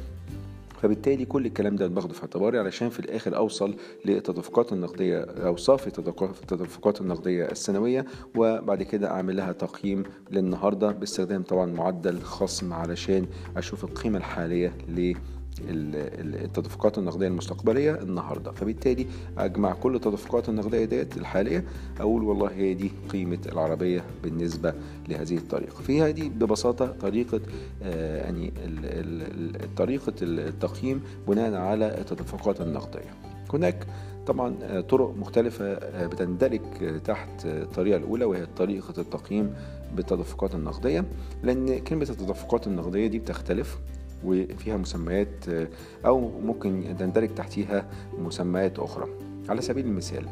فبالتالي 0.82 1.24
كل 1.24 1.46
الكلام 1.46 1.76
ده 1.76 1.86
باخده 1.86 2.14
في 2.14 2.22
اعتباري 2.22 2.58
علشان 2.58 2.88
في 2.90 3.00
الآخر 3.00 3.36
اوصل 3.36 3.74
للتدفقات 4.04 4.72
النقدية 4.72 5.20
أو 5.20 5.56
صافي 5.56 5.86
التدفقات 5.86 7.00
النقدية 7.00 7.44
السنوية 7.44 8.04
وبعد 8.36 8.82
كده 8.82 9.10
اعمل 9.10 9.36
لها 9.36 9.52
تقييم 9.52 10.02
للنهاردة 10.30 10.92
باستخدام 10.92 11.42
طبعا 11.42 11.66
معدل 11.66 12.20
خصم 12.20 12.72
علشان 12.72 13.26
أشوف 13.56 13.84
القيمة 13.84 14.18
الحالية 14.18 14.72
ل 14.88 15.14
التدفقات 15.60 16.98
النقدية 16.98 17.28
المستقبلية 17.28 17.94
النهارده. 17.94 18.52
فبالتالي 18.52 19.06
أجمع 19.38 19.72
كل 19.72 19.94
التدفقات 19.94 20.48
النقدية 20.48 20.84
ديت 20.84 21.16
الحالية 21.16 21.64
أقول 22.00 22.22
والله 22.22 22.50
هي 22.50 22.74
دي 22.74 22.92
قيمة 23.12 23.38
العربية 23.52 24.04
بالنسبة 24.22 24.74
لهذه 25.08 25.36
الطريقة. 25.36 25.82
فيها 25.82 26.10
دي 26.10 26.28
ببساطة 26.28 26.86
طريقة 26.86 27.40
آه 27.82 28.24
يعني 28.24 28.52
طريقة 29.76 30.12
التقييم 30.22 31.02
بناء 31.28 31.54
على 31.54 31.98
التدفقات 32.00 32.60
النقدية. 32.60 33.10
هناك 33.52 33.86
طبعا 34.26 34.80
طرق 34.80 35.14
مختلفة 35.18 35.74
بتندرج 36.06 36.60
تحت 37.04 37.46
الطريقة 37.46 37.96
الأولى 37.96 38.24
وهي 38.24 38.46
طريقة 38.46 39.00
التقييم 39.00 39.54
بالتدفقات 39.96 40.54
النقدية. 40.54 41.04
لأن 41.42 41.78
كلمة 41.78 42.02
التدفقات 42.02 42.66
النقدية 42.66 43.06
دي 43.06 43.18
بتختلف. 43.18 43.78
وفيها 44.24 44.76
مسميات 44.76 45.44
أو 46.06 46.40
ممكن 46.40 46.94
تندرج 46.98 47.34
تحتيها 47.34 47.90
مسميات 48.18 48.78
أخرى. 48.78 49.08
على 49.48 49.60
سبيل 49.62 49.86
المثال 49.86 50.26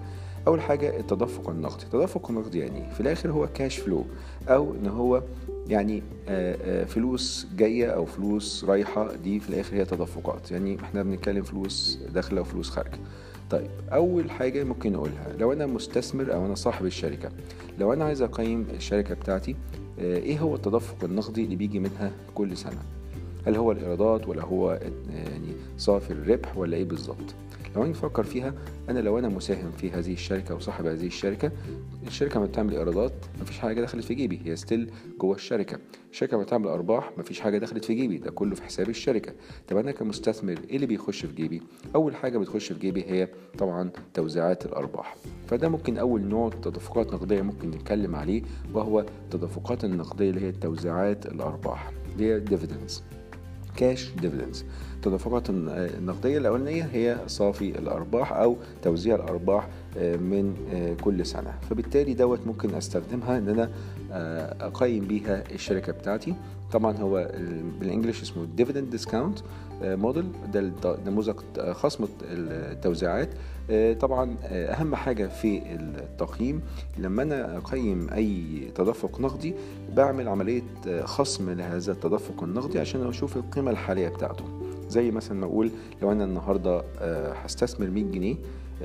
أول 0.46 0.60
حاجة 0.60 1.00
التدفق 1.00 1.50
النقدي. 1.50 1.84
التدفق 1.84 2.30
النقدي 2.30 2.58
يعني 2.58 2.90
في 2.94 3.00
الآخر 3.00 3.30
هو 3.30 3.46
كاش 3.46 3.78
فلو 3.78 4.04
أو 4.48 4.74
إن 4.74 4.86
هو 4.86 5.22
يعني 5.68 6.02
فلوس 6.86 7.46
جاية 7.56 7.86
أو 7.86 8.04
فلوس 8.04 8.64
رايحة 8.64 9.14
دي 9.14 9.40
في 9.40 9.48
الآخر 9.48 9.76
هي 9.76 9.84
تدفقات. 9.84 10.50
يعني 10.50 10.80
إحنا 10.80 11.02
بنتكلم 11.02 11.42
فلوس 11.42 11.98
داخلة 12.14 12.40
وفلوس 12.40 12.70
خارجة. 12.70 12.98
طيب 13.50 13.70
أول 13.92 14.30
حاجة 14.30 14.64
ممكن 14.64 14.92
نقولها 14.92 15.32
لو 15.38 15.52
أنا 15.52 15.66
مستثمر 15.66 16.34
أو 16.34 16.46
أنا 16.46 16.54
صاحب 16.54 16.86
الشركة 16.86 17.30
لو 17.78 17.92
أنا 17.92 18.04
عايز 18.04 18.22
أقيم 18.22 18.66
الشركة 18.74 19.14
بتاعتي 19.14 19.56
إيه 19.98 20.38
هو 20.38 20.54
التدفق 20.54 21.04
النقدي 21.04 21.44
اللي 21.44 21.56
بيجي 21.56 21.78
منها 21.78 22.12
كل 22.34 22.56
سنة؟ 22.56 22.78
هل 23.48 23.56
هو 23.56 23.72
الإيرادات 23.72 24.28
ولا 24.28 24.42
هو 24.42 24.80
يعني 25.14 25.52
صافي 25.78 26.10
الربح 26.10 26.58
ولا 26.58 26.76
إيه 26.76 26.84
بالظبط؟ 26.84 27.34
لو 27.76 27.82
أنا 27.82 27.90
نفكر 27.90 28.24
فيها 28.24 28.54
أنا 28.88 28.98
لو 28.98 29.18
أنا 29.18 29.28
مساهم 29.28 29.70
في 29.70 29.90
هذه 29.90 30.12
الشركة 30.12 30.52
أو 30.52 30.58
صاحب 30.58 30.86
هذه 30.86 31.06
الشركة 31.06 31.52
الشركة 32.06 32.40
ما 32.40 32.46
بتعمل 32.46 32.76
إيرادات 32.76 33.12
مفيش 33.40 33.58
حاجة 33.58 33.80
دخلت 33.80 34.04
في 34.04 34.14
جيبي 34.14 34.40
هي 34.44 34.56
still 34.56 34.90
جوه 35.20 35.34
الشركة. 35.36 35.78
الشركة 36.10 36.36
ما 36.36 36.42
بتعمل 36.42 36.66
أرباح 36.68 37.12
مفيش 37.18 37.40
حاجة 37.40 37.58
دخلت 37.58 37.84
في 37.84 37.94
جيبي 37.94 38.18
ده 38.18 38.30
كله 38.30 38.54
في 38.54 38.62
حساب 38.62 38.88
الشركة. 38.88 39.32
طب 39.68 39.76
أنا 39.76 39.92
كمستثمر 39.92 40.58
إيه 40.70 40.76
اللي 40.76 40.86
بيخش 40.86 41.26
في 41.26 41.34
جيبي؟ 41.34 41.62
أول 41.94 42.16
حاجة 42.16 42.38
بتخش 42.38 42.72
في 42.72 42.78
جيبي 42.78 43.04
هي 43.04 43.28
طبعا 43.58 43.90
توزيعات 44.14 44.66
الأرباح. 44.66 45.16
فده 45.46 45.68
ممكن 45.68 45.98
أول 45.98 46.22
نوع 46.22 46.50
تدفقات 46.50 47.12
نقدية 47.14 47.42
ممكن 47.42 47.70
نتكلم 47.70 48.14
عليه 48.16 48.42
وهو 48.74 49.00
التدفقات 49.00 49.84
النقدية 49.84 50.30
اللي 50.30 50.40
هي 50.40 50.52
توزيعات 50.52 51.26
الأرباح 51.26 51.92
اللي 52.12 52.24
هي 52.26 52.40
cash 53.78 54.10
dividends 54.22 54.64
التدفقات 54.94 55.50
النقدية 55.50 56.38
الأولانية 56.38 56.88
هي 56.92 57.16
صافي 57.26 57.78
الأرباح 57.78 58.32
أو 58.32 58.56
توزيع 58.82 59.14
الأرباح 59.14 59.68
من 60.00 60.54
كل 61.00 61.26
سنة. 61.26 61.54
فبالتالي 61.70 62.14
دوت 62.14 62.46
ممكن 62.46 62.74
أستخدمها 62.74 63.38
إن 63.38 63.48
أنا 63.48 63.70
أقيم 64.66 65.06
بيها 65.06 65.44
الشركة 65.54 65.92
بتاعتي. 65.92 66.34
طبعا 66.72 66.96
هو 66.96 67.30
بال 67.80 67.90
English 67.90 68.22
اسمه 68.22 68.46
dividend 68.56 68.90
discount 68.90 69.38
model 69.82 70.24
ده 70.52 70.72
نموذج 71.06 71.34
خصم 71.72 72.04
التوزيعات. 72.22 73.30
طبعا 74.00 74.36
أهم 74.44 74.94
حاجة 74.94 75.26
في 75.26 75.62
التقييم 75.72 76.60
لما 76.98 77.22
أنا 77.22 77.56
أقيم 77.56 78.10
أي 78.10 78.42
تدفق 78.74 79.20
نقدي 79.20 79.54
بعمل 79.96 80.28
عملية 80.28 80.62
خصم 81.04 81.50
لهذا 81.50 81.92
التدفق 81.92 82.42
النقدي 82.42 82.78
عشان 82.80 83.06
أشوف 83.08 83.36
القيمة 83.36 83.70
الحالية 83.70 84.08
بتاعته. 84.08 84.44
زي 84.88 85.10
مثلا 85.10 85.38
ما 85.38 85.46
أقول 85.46 85.70
لو 86.02 86.12
أنا 86.12 86.24
النهارده 86.24 86.82
هستثمر 87.44 87.90
100 87.90 88.04
جنيه 88.04 88.36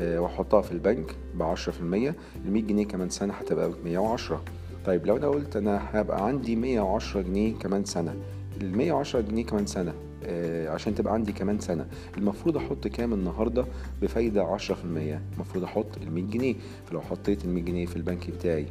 وأحطها 0.02 0.62
في 0.62 0.72
البنك 0.72 1.16
ب 1.36 1.56
10% 1.56 1.68
ال 1.80 2.14
100 2.52 2.64
جنيه 2.64 2.86
كمان 2.86 3.10
سنة 3.10 3.34
هتبقى 3.34 3.72
110 3.86 4.42
طيب 4.86 5.06
لو 5.06 5.18
أنا 5.18 5.28
قلت 5.28 5.56
أنا 5.56 5.82
هبقى 5.92 6.26
عندي 6.28 6.56
110 6.56 7.22
جنيه 7.22 7.54
كمان 7.54 7.86
سنة 7.86 8.16
ال 8.62 8.78
110 8.78 9.22
جنيه 9.22 9.46
كمان 9.46 9.66
سنة 9.66 9.94
آه 10.26 10.70
عشان 10.70 10.96
تبقى 10.96 11.14
عندي 11.14 11.32
كمان 11.32 11.60
سنة 11.60 11.86
المفروض 12.18 12.58
أحط 12.58 12.88
كام 12.88 13.14
النهاردة؟ 13.14 13.66
بفايدة 14.02 14.44
عشرة 14.44 14.76
في 14.76 14.84
المية 14.84 15.22
المفروض 15.36 15.64
أحط 15.64 15.98
المية 16.02 16.24
جنيه 16.24 16.56
فلو 16.86 17.02
حطيت 17.02 17.46
المية 17.46 17.62
جنيه 17.62 17.86
في 17.86 17.96
البنك 17.96 18.30
بتاعي 18.32 18.66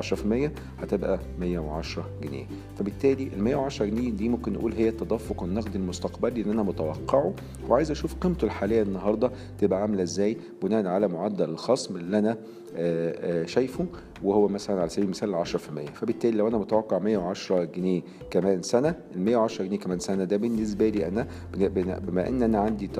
في 0.00 0.22
المية 0.24 0.52
هتبقى 0.80 1.18
مية 1.40 1.58
وعشرة 1.58 2.10
جنيه. 2.22 2.44
فبالتالي 2.78 3.26
المية 3.36 3.56
وعشرة 3.56 3.86
جنيه 3.86 4.10
دي 4.10 4.28
ممكن 4.28 4.52
نقول 4.52 4.72
هي 4.72 4.88
التدفق 4.88 5.42
النقدي 5.42 5.78
المستقبلي 5.78 6.40
اللي 6.40 6.52
أنا 6.52 6.62
متوقعه 6.62 7.34
وعايز 7.68 7.90
أشوف 7.90 8.14
قيمته 8.14 8.44
الحالية 8.44 8.82
النهاردة 8.82 9.30
تبقى 9.58 9.82
عاملة 9.82 10.02
إزاي 10.02 10.36
بناء 10.62 10.86
على 10.86 11.08
معدل 11.08 11.44
الخصم 11.50 11.96
اللي 11.96 12.18
آآ 12.18 12.36
شايفه 13.46 13.86
وهو 14.22 14.48
مثلا 14.48 14.80
على 14.80 14.88
سبيل 14.88 15.04
المثال 15.04 15.44
10% 15.46 15.48
فبالتالي 15.94 16.36
لو 16.38 16.48
أنا 16.48 16.58
متوقع 16.58 16.98
110 16.98 17.64
جنيه 17.64 18.02
كمان 18.30 18.62
سنة 18.62 18.94
ال 19.16 19.20
110 19.20 19.64
جنيه 19.64 19.78
كمان 19.78 19.98
سنة 19.98 20.24
ده 20.24 20.36
بالنسبة 20.36 20.88
لي 20.88 21.06
أنا 21.08 21.26
بما 22.06 22.28
إن 22.28 22.42
أنا 22.42 22.58
عندي 22.58 22.90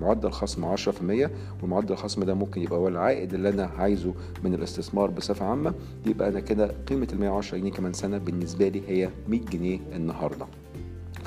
معدل 0.00 0.30
خصم 0.30 0.76
10% 0.76 0.90
والمعدل 1.62 1.92
الخصم 1.92 2.24
ده 2.24 2.34
ممكن 2.34 2.60
يبقى 2.62 2.78
هو 2.78 2.88
العائد 2.88 3.34
اللي 3.34 3.48
أنا 3.48 3.64
عايزه 3.78 4.14
من 4.44 4.54
الاستثمار 4.54 5.10
بصفة 5.10 5.46
عامة 5.46 5.74
يبقى 6.06 6.28
أنا 6.28 6.40
كده 6.40 6.70
قيمة 6.88 7.08
ال 7.12 7.20
110 7.20 7.58
جنيه 7.58 7.70
كمان 7.72 7.92
سنة 7.92 8.18
بالنسبة 8.18 8.68
لي 8.68 8.82
هي 8.88 9.08
100 9.28 9.40
جنيه 9.40 9.78
النهارده. 9.96 10.46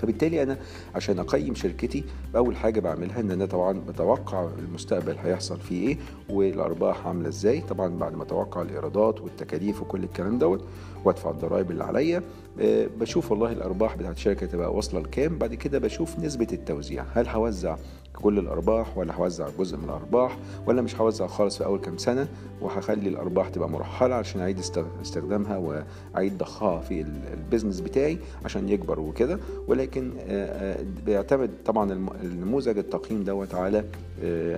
فبالتالي 0.02 0.44
أنا 0.44 0.58
عشان 0.96 1.20
أقيم 1.20 1.56
شركتي 1.56 2.04
أول 2.36 2.56
حاجة 2.56 2.80
بعملها 2.80 3.20
إن 3.20 3.32
أنا 3.32 3.46
طبعا 3.46 3.80
بتوقع 3.88 4.50
المستقبل 4.60 5.16
هيحصل 5.24 5.60
فيه 5.60 5.88
إيه 5.88 5.98
والأرباح 6.30 7.08
عاملة 7.08 7.28
إزاي. 7.30 7.62
طبعا 7.62 7.88
بعد 8.00 8.16
ما 8.16 8.24
أتوقع 8.24 8.62
الإيرادات 8.62 9.22
والتكاليف 9.22 9.82
وكل 9.82 10.04
الكلام 10.04 10.38
دوت 10.40 10.64
وادفع 11.06 11.30
الضرائب 11.30 11.72
اللي 11.72 11.84
عليا. 11.84 12.22
آه، 12.62 12.88
بشوف 13.00 13.32
والله 13.32 13.52
الأرباح 13.52 13.96
بتاعت 13.96 14.16
الشركة 14.16 14.46
تبقى 14.48 14.74
واصلة 14.76 15.00
لكام. 15.00 15.38
بعد 15.38 15.54
كده 15.56 15.80
بشوف 15.80 16.20
نسبة 16.20 16.48
التوزيع. 16.54 17.06
هل 17.14 17.28
هوزع 17.28 17.76
كل 18.14 18.40
الأرباح 18.40 18.98
ولا 18.98 19.14
هوزع 19.16 19.48
جزء 19.60 19.78
من 19.78 19.84
الأرباح 19.84 20.38
ولا 20.68 20.82
مش 20.82 20.96
هوزع 20.96 21.28
خالص 21.28 21.58
في 21.58 21.66
أول 21.66 21.80
كام 21.80 21.98
سنة؟ 21.98 22.28
وهخلي 22.62 23.10
الأرباح 23.10 23.50
تبقى 23.50 23.70
مرحلة 23.70 24.16
عشان 24.16 24.42
أعيد 24.42 24.60
استخدامها 25.02 25.58
وأعيد 25.58 26.38
ضخها 26.38 26.80
في 26.80 27.06
البيزنس 27.34 27.80
بتاعي 27.80 28.18
عشان 28.46 28.70
يكبر 28.70 29.00
وكده. 29.00 29.40
ولكن 29.68 30.12
آه، 30.20 30.46
آه، 30.80 30.86
بيعتمد 31.06 31.50
طبعا 31.66 31.94
النموذج 32.24 32.78
التقييم 32.78 33.24
دوت 33.24 33.56
على 33.56 33.84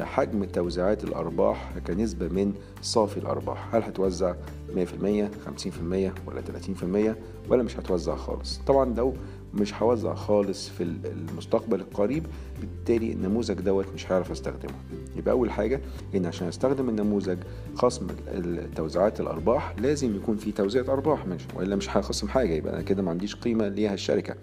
حجم 0.04 0.44
توزيعات 0.44 1.04
الأرباح 1.04 1.74
كنسبة 1.88 2.28
من 2.28 2.54
صافي 2.82 3.18
الأرباح. 3.18 3.76
هل 3.76 3.84
هتوزع 3.84 4.34
100% 4.76 5.32
50% 5.46 6.14
ولا 6.34 6.42
30% 7.16 7.52
ولا 7.52 7.63
مش 7.63 7.78
هتوزع 7.80 8.16
خالص. 8.16 8.60
طبعا 8.68 8.94
لو 8.98 9.13
مش 9.54 9.74
هوزع 9.74 10.13
خالص 10.13 10.70
في 10.70 10.84
المستقبل 11.06 11.80
القريب 11.80 12.25
بالتالي 12.62 13.13
النموذج 13.13 13.54
دوت 13.62 13.86
مش 13.96 14.12
هعرف 14.12 14.32
أستخدمه. 14.32 14.74
يبقى 15.16 15.32
أول 15.32 15.52
حاجة 15.52 15.82
إن 16.16 16.25
عشان 16.25 16.48
أستخدم 16.48 16.90
النموذج 16.90 17.38
خصم 17.75 18.08
توزيعات 18.75 19.20
الأرباح 19.20 19.75
لازم 19.80 20.16
يكون 20.16 20.38
في 20.38 20.52
توزيع 20.52 20.84
أرباح 20.84 21.28
مش 21.28 21.42
وإلا 21.56 21.75
مش 21.75 21.98
هخصم 21.98 22.28
حاجة 22.28 22.54
يبقى 22.54 22.74
أنا 22.74 22.82
كده 22.82 23.02
ما 23.02 23.10
عنديش 23.12 23.36
قيمة 23.36 23.68
ليها 23.68 23.94
الشركة 23.94 24.36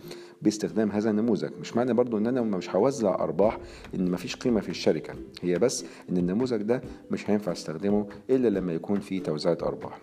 باستخدام 0.43 0.91
هذا 0.91 1.11
النموذج. 1.11 1.51
مش 1.61 1.77
معنى 1.77 1.93
برضو 1.95 2.19
إن 2.19 2.27
أنا 2.27 2.43
مش 2.43 2.71
هوزع 2.71 3.15
أرباح 3.15 3.59
إن 3.95 4.11
مفيش 4.11 4.37
قيمة 4.37 4.61
في 4.61 4.69
الشركة. 4.69 5.15
هي 5.43 5.59
بس 5.59 5.85
إن 6.11 6.17
النموذج 6.17 6.63
ده 6.63 6.83
مش 7.11 7.31
هينفع 7.31 7.53
أستخدمه 7.53 8.07
إلا 8.31 8.49
لما 8.49 8.73
يكون 8.73 9.01
في 9.01 9.21
توزيعات 9.21 9.63
أرباح. 9.63 9.99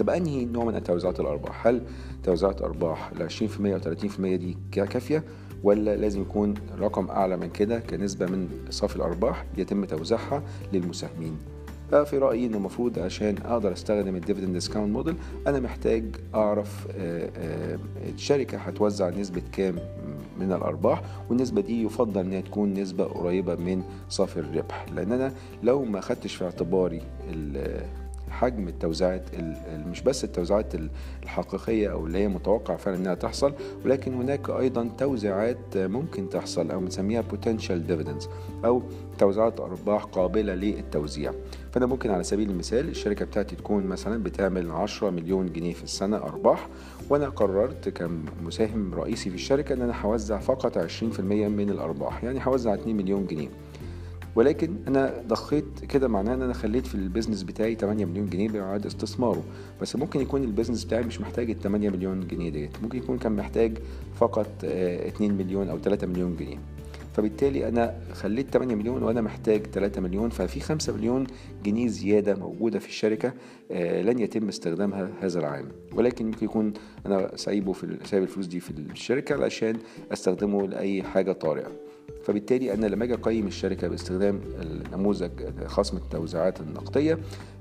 طب 0.00 0.10
أنهي 0.10 0.44
نوع 0.44 0.64
من 0.64 0.82
توزيعات 0.82 1.20
الأرباح؟ 1.20 1.66
هل 1.66 1.82
توزيعات 2.22 2.62
أرباح 2.62 3.12
ل 3.12 3.30
20% 3.30 3.42
أو 3.66 3.78
30% 3.80 4.20
دي 4.20 4.56
كافية 4.72 5.24
ولا 5.62 5.96
لازم 5.96 6.20
يكون 6.22 6.54
رقم 6.78 7.06
أعلى 7.10 7.36
من 7.36 7.50
كده 7.50 7.78
كنسبة 7.80 8.26
من 8.26 8.48
صافي 8.70 8.96
الأرباح 8.96 9.44
يتم 9.58 9.84
توزيعها 9.84 10.42
للمساهمين؟ 10.72 11.36
في 11.90 12.18
رأيي 12.18 12.46
ان 12.46 12.54
المفروض 12.54 12.98
عشان 12.98 13.34
أقدر 13.44 13.72
أستخدم 13.72 14.16
ال 14.16 14.20
dividend 14.20 14.52
discount 14.52 14.92
model 14.92 15.14
أنا 15.46 15.60
محتاج 15.60 16.04
أعرف 16.34 16.86
آه، 16.96 17.30
آه، 17.36 17.78
الشركة 18.14 18.58
هتوزع 18.58 19.10
نسبة 19.10 19.42
كام 19.52 19.78
من 20.40 20.52
الأرباح 20.52 21.02
والنسبة 21.30 21.60
دي 21.60 21.82
يفضل 21.84 22.20
إنها 22.20 22.40
تكون 22.40 22.74
نسبة 22.74 23.04
قريبة 23.04 23.54
من 23.54 23.82
صافي 24.08 24.40
الربح. 24.40 24.86
لأن 24.94 25.12
أنا 25.12 25.32
لو 25.62 25.84
ما 25.84 26.00
خدتش 26.00 26.34
في 26.34 26.44
اعتباري 26.44 27.02
حجم 28.40 28.68
التوزيعات 28.68 29.22
مش 29.90 30.02
بس 30.02 30.24
التوزيعات 30.24 30.72
الحقيقية 31.22 31.92
أو 31.92 32.06
اللي 32.06 32.18
هي 32.18 32.28
متوقع 32.28 32.76
فعلا 32.76 32.96
إنها 32.96 33.14
تحصل 33.14 33.52
ولكن 33.84 34.14
هناك 34.14 34.50
أيضا 34.50 34.90
توزيعات 34.98 35.76
ممكن 35.76 36.28
تحصل 36.28 36.70
أو 36.70 36.80
بنسميها 36.80 37.22
potential 37.22 37.90
dividends 37.90 38.28
أو 38.64 38.82
توزيعات 39.18 39.60
أرباح 39.60 40.04
قابلة 40.04 40.54
للتوزيع. 40.54 41.32
فأنا 41.72 41.86
ممكن 41.86 42.10
على 42.10 42.22
سبيل 42.22 42.50
المثال 42.50 42.88
الشركة 42.88 43.24
بتاعتي 43.24 43.56
تكون 43.56 43.86
مثلا 43.86 44.22
بتعمل 44.22 44.70
10 44.70 45.10
مليون 45.10 45.52
جنيه 45.52 45.72
في 45.72 45.84
السنة 45.84 46.16
أرباح 46.16 46.68
وأنا 47.10 47.28
قررت 47.28 47.88
كمساهم 47.88 48.94
رئيسي 48.94 49.30
في 49.30 49.36
الشركة 49.36 49.72
إن 49.72 49.82
أنا 49.82 50.02
هوزع 50.02 50.38
فقط 50.38 50.78
20% 50.78 51.20
من 51.20 51.70
الأرباح 51.70 52.24
يعني 52.24 52.40
هوزع 52.46 52.74
2 52.74 52.96
مليون 52.96 53.26
جنيه. 53.26 53.48
ولكن 54.34 54.76
أنا 54.88 55.22
ضخيت 55.28 55.84
كده 55.88 56.08
معناه 56.08 56.34
إن 56.34 56.42
أنا 56.42 56.52
خليت 56.52 56.86
في 56.86 56.94
البيزنس 56.94 57.42
بتاعي 57.42 57.74
8 57.74 58.04
مليون 58.04 58.26
جنيه 58.30 58.48
بيعاد 58.48 58.86
استثماره. 58.86 59.42
بس 59.82 59.96
ممكن 59.96 60.20
يكون 60.20 60.44
ال 60.44 60.48
business 60.48 60.84
بتاعي 60.84 61.02
مش 61.02 61.20
محتاج 61.20 61.50
ال 61.50 61.60
8 61.60 61.90
مليون 61.90 62.26
جنيه 62.26 62.50
ديت. 62.50 62.82
ممكن 62.82 62.98
يكون 62.98 63.18
كان 63.18 63.36
محتاج 63.36 63.78
فقط 64.14 64.46
2 64.64 65.30
آه، 65.30 65.34
مليون 65.34 65.68
أو 65.68 65.78
3 65.78 66.06
مليون 66.06 66.36
جنيه. 66.36 66.58
فبالتالي 67.12 67.68
أنا 67.68 67.94
خليت 68.12 68.50
8 68.50 68.74
مليون 68.74 69.02
وأنا 69.02 69.20
محتاج 69.20 69.66
3 69.66 70.00
مليون 70.00 70.30
ففي 70.30 70.60
5 70.60 70.92
مليون 70.92 71.26
جنيه 71.64 71.88
زيادة 71.88 72.34
موجودة 72.34 72.78
في 72.78 72.88
الشركة 72.88 73.32
آه، 73.70 74.02
لن 74.02 74.18
يتم 74.18 74.48
استخدامها 74.48 75.08
هذا 75.20 75.38
العام. 75.38 75.68
ولكن 75.94 76.26
ممكن 76.26 76.46
يكون 76.46 76.72
أنا 77.06 77.36
سايبه 77.36 77.72
في 77.72 77.96
سايب 78.04 78.22
الفلوس 78.22 78.46
دي 78.46 78.60
في 78.60 78.70
الشركة 78.70 79.34
علشان 79.34 79.76
أستخدمه 80.12 80.66
لأي 80.66 81.02
حاجة 81.02 81.32
طارئة. 81.32 81.89
فبالتالي 82.24 82.74
أنا 82.74 82.86
لما 82.86 83.04
أجي 83.04 83.14
اقيم 83.14 83.46
الشركة 83.46 83.88
باستخدام 83.88 84.40
النموذج 84.62 85.30
خصم 85.66 85.96
التوزيعات 85.96 86.60
النقدية؟ 86.60 87.18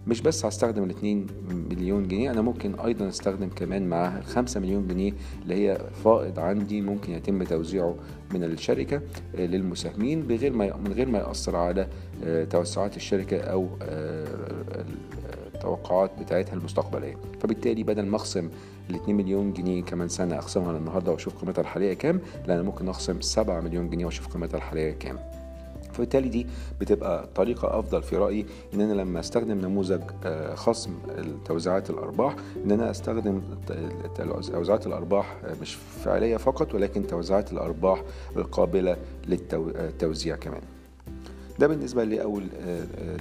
مش 0.08 0.22
بس 0.22 0.46
هستخدم 0.46 0.84
ال 0.84 0.90
2 0.90 1.26
مليون 1.70 2.08
جنيه 2.08 2.32
أنا 2.32 2.42
ممكن 2.42 2.80
أيضا 2.80 3.10
أستخدم 3.10 3.50
كمان 3.50 3.90
معاها 3.90 4.20
ال 4.20 4.26
5 4.26 4.60
مليون 4.60 4.88
جنيه 4.88 5.14
اللي 5.44 5.56
هي 5.56 5.78
فائض 6.04 6.40
عندي 6.40 6.82
ممكن 6.82 7.14
يتم 7.14 7.44
توزيعه 7.44 7.96
من 8.34 8.44
الشركة 8.44 9.02
للمساهمين 9.38 10.22
بغير 10.22 10.54
ما 10.54 10.78
من 10.78 10.94
غير 10.94 11.08
ما 11.10 11.20
يأثر 11.20 11.56
على 11.56 11.88
آه، 12.24 12.44
توسعات 12.44 12.98
الشركة 12.98 13.38
أو 13.38 13.68
آه، 13.82 14.26
التوقعات 15.60 16.12
بتاعتها 16.20 16.54
المستقبلية. 16.54 17.16
فبالتالي 17.42 17.84
بدل 17.84 18.06
ما 18.06 18.16
أخصم 18.16 18.50
ال 18.90 18.96
2 18.96 19.18
مليون 19.18 19.54
جنيه 19.54 19.84
كمان 19.84 20.08
سنة 20.08 20.36
اقسمها 20.36 20.78
النهارده 20.78 21.12
وأشوف 21.12 21.36
قيمتها 21.42 21.62
الحالية 21.62 21.94
كام 21.94 22.20
لا 22.48 22.54
أنا 22.54 22.64
ممكن 22.64 22.90
أخصم 22.90 23.22
7 23.22 23.62
مليون 23.62 23.90
جنيه 23.90 24.06
وأشوف 24.06 24.28
قيمتها 24.28 24.58
الحالية 24.58 24.92
كام. 24.92 25.20
فبالتالي 25.94 26.30
دي 26.30 26.48
بتبقى 26.82 27.28
طريقة 27.36 27.80
أفضل 27.80 28.04
في 28.04 28.18
رأيي 28.18 28.46
إن 28.74 28.82
أنا 28.82 28.94
لما 28.94 29.20
أستخدم 29.20 29.58
نموذج 29.62 30.02
آه، 30.26 30.56
خصم 30.56 30.92
توزيعات 31.46 31.90
الأرباح 31.90 32.36
إن 32.66 32.72
أنا 32.72 32.92
أستخدم 32.92 33.42
توزيعات 34.52 34.88
الأرباح 34.88 35.38
آه، 35.44 35.56
مش 35.62 35.74
فعلية 36.04 36.38
فقط 36.38 36.74
ولكن 36.74 37.08
توزيعات 37.08 37.52
الأرباح 37.54 38.04
القابلة 38.36 38.98
للتوزيع 39.28 40.36
كمان. 40.36 40.62
ده 41.60 41.68
بالنسبة 41.68 42.04
لاول 42.04 42.44
آه، 42.62 42.84
آه، 42.98 43.18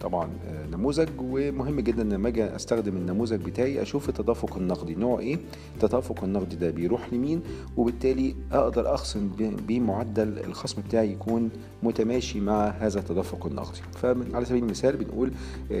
طبعا 0.00 0.30
آه، 0.46 0.66
نموذج 0.66 1.08
ومهم 1.20 1.80
جدا 1.80 2.04
لما 2.04 2.28
أجي 2.28 2.44
أستخدم 2.44 2.96
النموذج 2.96 3.40
بتاعي 3.40 3.82
أشوف 3.82 4.08
التدفق 4.08 4.56
النقدي. 4.56 4.94
نوع 4.94 5.18
إيه؟ 5.18 5.38
التدفق 5.74 6.24
النقدي 6.24 6.56
ده 6.56 6.70
بيروح 6.70 7.12
لمين؟ 7.12 7.40
وبالتالي 7.76 8.34
أقدر 8.52 8.94
اخصم 8.94 9.30
بمعدل 9.68 10.38
الخصم 10.38 10.82
بتاعي 10.82 11.12
يكون 11.12 11.50
متماشي 11.82 12.40
مع 12.40 12.68
هذا 12.68 12.98
التدفق 12.98 13.46
النقدي. 13.46 13.80
فعلى 13.92 14.44
سبيل 14.44 14.62
المثال 14.62 14.96
بنقول 14.96 15.30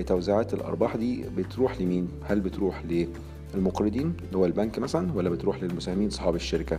توزيعات 0.06 0.54
الأرباح 0.54 0.96
دي 0.96 1.24
بتروح 1.36 1.80
لمين؟ 1.80 2.08
هل 2.24 2.40
بتروح 2.40 2.82
للمقرضين 3.54 4.12
اللي 4.26 4.38
هو 4.38 4.46
البنك 4.46 4.78
مثلا 4.78 5.12
ولا 5.12 5.30
بتروح 5.30 5.62
للمساهمين 5.62 6.10
صحاب 6.10 6.34
الشركة؟ 6.34 6.78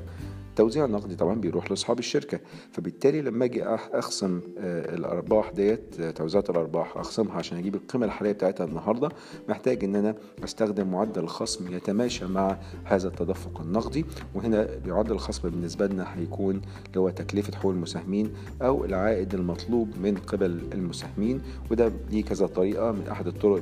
التوزيع 0.58 0.86
النقدي 0.86 1.16
طبعا 1.16 1.36
بيروح 1.36 1.70
لأصحاب 1.72 2.00
الشركة. 2.00 2.40
فبالتالي 2.72 3.22
لما 3.22 3.46
أجي 3.46 3.64
أخصم 3.66 4.42
آه، 4.58 4.96
الأرباح 4.96 5.52
ديت 5.52 6.00
آه، 6.00 6.12
توزيعات 6.12 6.50
الأرباح 6.50 6.98
أخصمها 6.98 7.36
عشان 7.36 7.58
أجيب 7.58 7.76
القيمة 7.76 8.06
الحالية 8.06 8.32
بتاعتها 8.32 8.66
النهارده 8.66 9.10
محتاج 9.50 9.84
إن 9.84 9.96
أنا 9.96 10.16
أستخدم 10.44 10.88
معدل 10.88 11.24
الخصم 11.24 11.74
يتماشى 11.74 12.26
مع 12.26 12.58
هذا 12.84 13.08
التدفق 13.08 13.62
النقدي. 13.62 14.06
وهنا 14.36 14.68
معدل 14.86 15.12
الخصم 15.12 15.50
بالنسبة 15.50 15.88
لنا 15.88 16.18
هيكون 16.18 16.62
اللي 16.88 17.00
هو 17.00 17.10
تكلفة 17.10 17.58
حقوق 17.58 17.72
المساهمين 17.72 18.34
أو 18.62 18.86
العائد 18.86 19.34
المطلوب 19.34 19.90
من 20.04 20.16
قبل 20.18 20.60
المساهمين. 20.74 21.42
وده 21.72 21.92
ليه 22.12 22.24
كذا 22.24 22.48
طريقة 22.48 22.92
من 22.92 23.08
أحد 23.08 23.28
الطرق 23.28 23.62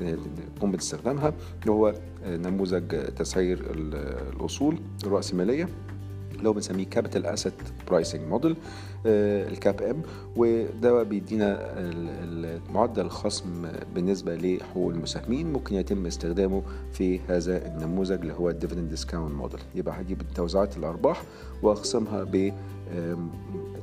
بنقوم 0.00 0.72
باستخدامها 0.72 1.34
اللي 1.60 1.72
هو 1.72 1.94
آه، 2.24 2.36
نموذج 2.36 3.04
تسعير 3.16 3.70
الأصول 4.34 4.78
الرأسمالية. 5.04 5.68
اللي 6.38 6.48
هو 6.48 6.52
بنسميه 6.52 6.84
capital 6.86 7.26
asset 7.26 7.52
pricing 7.88 8.20
model 8.28 8.56
ال 9.06 9.82
CAPM 9.82 10.02
وده 10.36 11.02
بيدينا 11.02 11.74
معدل 12.70 13.02
الخصم 13.02 13.68
بالنسبة 13.94 14.34
لحقوق 14.36 14.90
المساهمين 14.92 15.52
ممكن 15.52 15.74
يتم 15.74 16.06
استخدامه 16.06 16.62
في 16.92 17.20
هذا 17.28 17.66
النموذج 17.66 18.20
اللي 18.20 18.32
هو 18.32 18.50
ال 18.50 18.54
dividend 18.54 18.88
discount 18.90 19.34
model 19.34 19.60
يبقى 19.74 20.00
هجيب 20.00 20.22
توزيعات 20.34 20.76
الأرباح 20.76 21.22
وأخصمها 21.62 22.26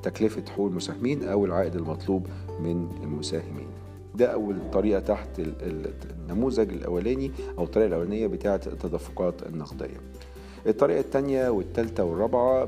بتكلفه 0.01 0.43
حقوق 0.51 0.67
المساهمين 0.67 1.23
أو 1.23 1.45
العائد 1.45 1.75
المطلوب 1.75 2.27
من 2.59 2.87
المساهمين. 3.03 3.67
ده 4.15 4.25
أول 4.25 4.55
طريقة 4.73 4.99
تحت 4.99 5.27
النموذج 6.19 6.69
الأولاني 6.73 7.31
أو 7.57 7.63
الطريقة 7.63 7.87
الأولانية 7.87 8.27
بتاعة 8.27 8.61
التدفقات 8.67 9.43
النقدية. 9.43 9.97
الطريقة 10.67 10.99
التانية 10.99 11.49
والتالتة 11.49 12.03
والرابعة 12.03 12.67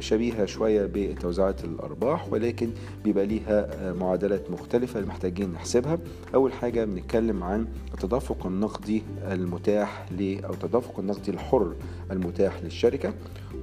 شبيهة 0.00 0.44
شوية 0.44 0.88
بتوزيعات 0.94 1.64
الأرباح 1.64 2.32
ولكن 2.32 2.70
بيبقى 3.04 3.26
ليها 3.26 3.92
معادلات 3.92 4.50
مختلفة 4.50 5.00
محتاجين 5.00 5.52
نحسبها. 5.52 5.98
أول 6.34 6.52
حاجة 6.52 6.84
بنتكلم 6.84 7.42
عن 7.42 7.66
التدفق 7.94 8.46
النقدي 8.46 9.02
المتاح 9.30 10.06
ل 10.12 10.44
أو 10.44 10.52
التدفق 10.52 10.98
النقدي 10.98 11.30
الحر 11.30 11.72
المتاح 12.10 12.62
للشركة 12.62 13.14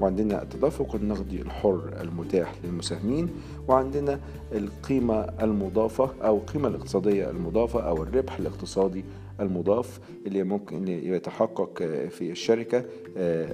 وعندنا 0.02 0.42
التدفق 0.44 0.96
النقدي 0.96 1.42
الحر 1.42 1.82
المتاح 2.02 2.54
للمساهمين 2.64 3.30
وعندنا 3.68 4.20
القيمة 4.52 5.16
المضافة 5.42 6.10
أو 6.24 6.38
القيمة 6.38 6.68
الاقتصادية 6.68 7.30
المضافة 7.30 7.80
أو 7.82 8.04
الربح 8.04 8.38
الاقتصادي 8.40 9.04
المضاف 9.40 10.00
اللي 10.26 10.44
ممكن 10.44 10.88
يتحقق 10.88 11.84
في 12.10 12.32
الشركة 12.32 12.86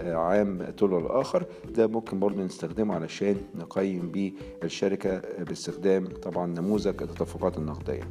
عام 0.04 0.66
طول 0.78 0.98
الآخر 1.06 1.46
ده 1.76 1.88
ممكن 1.88 2.20
برضه 2.20 2.44
نستخدمه 2.44 2.96
علشان 2.96 3.36
نقيم 3.56 4.12
بيه 4.12 4.32
الشركة 4.64 5.22
باستخدام 5.44 6.06
طبعا 6.08 6.46
نموذج 6.48 6.88
التدفقات 7.04 7.58
النقدية. 7.58 8.04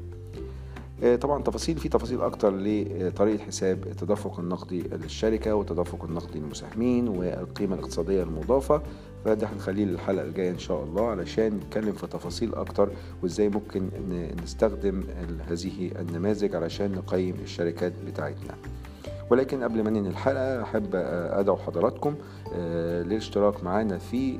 طبعا 1.20 1.42
تفاصيل 1.42 1.76
في 1.78 1.88
تفاصيل 1.88 2.20
أكتر 2.22 2.54
لطريقة 2.56 3.44
حساب 3.44 3.86
التدفق 3.86 4.40
النقدي 4.40 4.80
للشركة 4.82 5.54
والتدفق 5.54 6.04
النقدي 6.04 6.38
للمساهمين 6.38 7.08
والقيمة 7.08 7.74
الاقتصادية 7.74 8.22
المضافة. 8.22 8.82
فده 9.24 9.46
هنخليه 9.46 9.84
للحلقه 9.84 10.24
الجاية 10.24 10.50
إن 10.50 10.58
شاء 10.58 10.84
الله 10.84 11.06
علشان 11.10 11.46
نتكلم 11.56 11.92
في 11.92 12.06
تفاصيل 12.06 12.54
أكتر 12.54 12.90
وإزاي 13.22 13.48
ممكن 13.48 13.88
نستخدم 14.42 15.04
هذه 15.50 15.90
النماذج 16.00 16.56
علشان 16.56 16.92
نقيم 16.92 17.34
الشركات 17.42 17.92
بتاعتنا. 18.06 18.54
ولكن 19.30 19.62
قبل 19.62 19.84
ما 19.84 19.90
ننهي 19.90 20.10
الحلقة 20.10 20.62
أحب 20.62 20.88
أدعو 20.94 21.56
حضراتكم 21.56 22.14
للاشتراك 22.56 23.64
معانا 23.64 23.98
في 23.98 24.36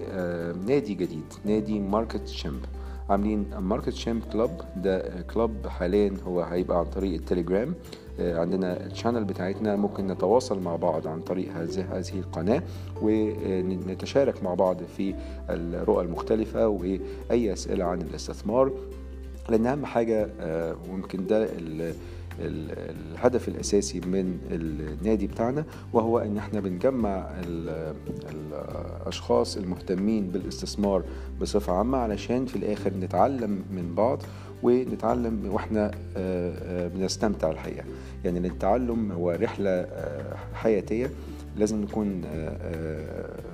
نادي 0.67 0.95
جديد 0.95 1.25
نادي 1.45 1.81
Market 1.81 2.29
Chimp. 2.29 2.61
عاملين 3.11 3.47
Market 3.59 3.93
Chimp 3.93 4.23
Club 4.33 4.51
ده 4.77 5.23
club 5.35 5.67
حاليا 5.67 6.15
هو 6.27 6.41
هيبقى 6.43 6.79
عن 6.79 6.85
طريق 6.85 7.15
التليجرام. 7.15 7.75
عندنا 8.19 8.87
ال 8.87 8.91
channel 8.91 9.25
بتاعتنا 9.25 9.77
ممكن 9.77 10.07
نتواصل 10.07 10.61
مع 10.61 10.77
بعض 10.77 11.07
عن 11.07 11.21
طريق 11.21 11.53
هذه 11.93 12.19
القناة 12.19 12.63
ونتشارك 13.03 14.43
مع 14.43 14.55
بعض 14.55 14.77
في 14.97 15.15
الرؤى 15.51 16.05
المختلفة 16.05 16.69
وأي 16.69 17.53
أسئلة 17.53 17.85
عن 17.85 18.03
الاستثمار. 18.03 18.73
لأن 19.49 19.67
أهم 19.67 19.87
حاجة 19.87 20.29
ويمكن 20.91 21.27
ده 21.27 21.49
الهدف 22.41 23.49
الأساسي 23.49 24.01
من 24.01 24.39
النادي 24.51 25.27
بتاعنا 25.27 25.65
وهو 25.93 26.19
إن 26.19 26.37
إحنا 26.39 26.61
بنجمع 26.61 27.31
الأشخاص 28.33 29.57
المهتمين 29.57 30.27
بالاستثمار 30.31 31.03
بصفة 31.41 31.73
عامة 31.73 31.99
علشان 31.99 32.47
في 32.47 32.57
الآخر 32.57 32.93
نتعلم 32.95 33.51
من 33.51 33.95
بعض 33.97 34.23
ونتعلم 34.63 35.49
وإحنا 35.53 35.91
بنستمتع 36.95 37.51
الحقيقة. 37.51 37.85
يعني 38.25 38.49
التعلم 38.49 39.13
هو 39.13 39.31
رحلة 39.31 39.87
حياتية 40.55 41.11
لازم 41.57 41.83
نكون 41.83 42.23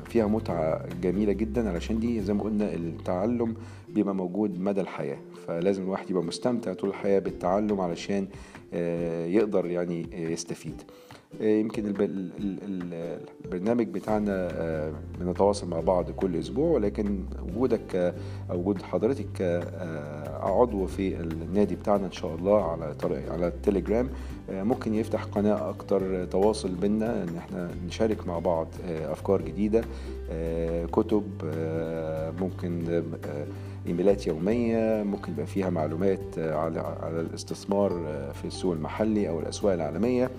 فيها 0.08 0.26
متعة 0.26 0.84
جميلة 1.02 1.32
جدا 1.32 1.68
علشان 1.70 2.00
دي 2.00 2.20
زي 2.22 2.32
ما 2.34 2.42
قلنا 2.42 2.74
التعلم 2.74 3.54
بيبقى 3.94 4.14
موجود 4.14 4.60
مدى 4.60 4.80
الحياة. 4.80 5.18
فلازم 5.50 5.82
الواحد 5.82 6.10
يبقى 6.10 6.22
مستمتع 6.22 6.72
طول 6.72 6.90
الحياة 6.90 7.18
بالتعلم 7.18 7.80
علشان 7.80 8.26
يقدر 9.26 9.66
يعني 9.66 10.06
يستفيد. 10.32 10.82
يمكن 11.40 11.94
البرنامج 13.44 13.86
بتاعنا 13.88 14.48
بنتواصل 15.20 15.68
مع 15.68 15.80
بعض 15.80 16.10
كل 16.10 16.36
أسبوع 16.36 16.70
ولكن 16.70 17.20
وجودك 17.48 18.14
أو 18.50 18.58
وجود 18.58 18.82
حضرتك 18.82 19.42
عضو 20.42 20.86
في 20.86 21.20
النادي 21.20 21.74
بتاعنا 21.74 22.06
إن 22.06 22.12
شاء 22.12 22.34
الله 22.34 22.70
على 22.70 22.94
على 23.30 23.46
التليجرام 23.48 24.08
ممكن 24.50 24.94
يفتح 24.94 25.24
قناة 25.24 25.68
أكتر 25.70 26.24
تواصل 26.24 26.68
بينا 26.74 27.22
إن 27.22 27.36
إحنا 27.36 27.70
نشارك 27.86 28.26
مع 28.26 28.38
بعض 28.38 28.66
أفكار 28.88 29.42
جديدة 29.42 29.84
كتب 30.92 31.24
ممكن 32.40 33.02
إيميلات 33.86 34.26
يومية 34.26 35.02
ممكن 35.02 35.32
يبقى 35.32 35.46
فيها 35.46 35.70
معلومات 35.70 36.38
على 36.38 36.80
على 36.80 37.20
الاستثمار 37.20 37.90
في 38.34 38.44
السوق 38.44 38.72
المحلي 38.72 39.28
أو 39.28 39.40
الأسواق 39.40 39.72
العالمية. 39.74 40.30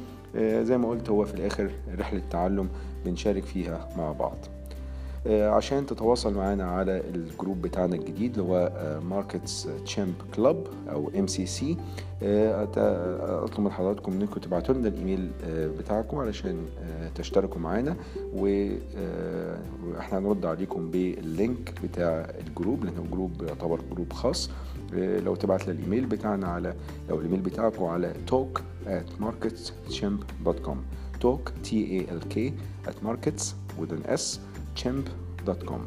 زي 0.62 0.78
ما 0.78 0.90
قلت 0.90 1.10
هو 1.10 1.26
في 1.26 1.34
الآخر 1.34 1.72
رحلة 2.00 2.22
تعلم 2.30 2.70
بنشارك 3.06 3.44
فيها 3.44 3.90
مع 3.98 4.12
بعض. 4.12 4.38
عشان 5.28 5.86
تتواصل 5.86 6.34
معنا 6.34 6.64
على 6.64 7.04
ال 7.16 7.23
group 7.23 7.62
بتاعنا 7.62 7.96
الجديد 7.96 8.40
اللي 8.40 8.52
هو 8.52 8.72
Markets 9.10 9.68
Chimp 9.86 10.14
Club 10.36 10.68
أو 10.92 11.12
MCC 11.20 11.78
أطلب 12.24 13.60
من 13.60 13.72
حضراتكم 13.72 14.12
إنكم 14.12 14.40
تبعتوا 14.40 14.76
لنا 14.76 14.88
الإيميل 14.88 15.32
بتاعكم 15.80 16.18
علشان 16.18 16.66
تشتركوا 17.16 17.62
معانا. 17.62 17.96
وإحنا 18.34 20.20
هنرد 20.20 20.46
عليكم 20.46 20.92
بال 20.92 21.19
link 21.19 21.74
بتاع 21.84 22.32
ال 22.48 22.54
group 22.54 22.86
لأنه 22.86 23.06
group 23.12 23.44
يعتبر 23.44 23.80
group 23.92 24.14
خاص. 24.14 24.50
لو 24.94 25.36
تبعت 25.36 25.68
لنا 25.68 25.80
الإيميل 25.80 26.06
بتاعنا 26.06 26.48
على 26.48 26.74
لو 27.10 27.18
الإيميل 27.18 27.40
بتاعكم 27.40 27.84
على 27.84 28.14
talk 28.32 28.62
at 28.88 29.24
marketschimp.com 29.24 30.78
talk 31.24 31.52
t 31.68 31.70
a 31.70 32.02
l 32.12 32.22
k 32.34 32.52
at 32.90 33.08
markets 33.08 33.44
with 33.80 33.92
an 33.92 34.18
s. 34.22 34.40
chimp.com 34.78 35.82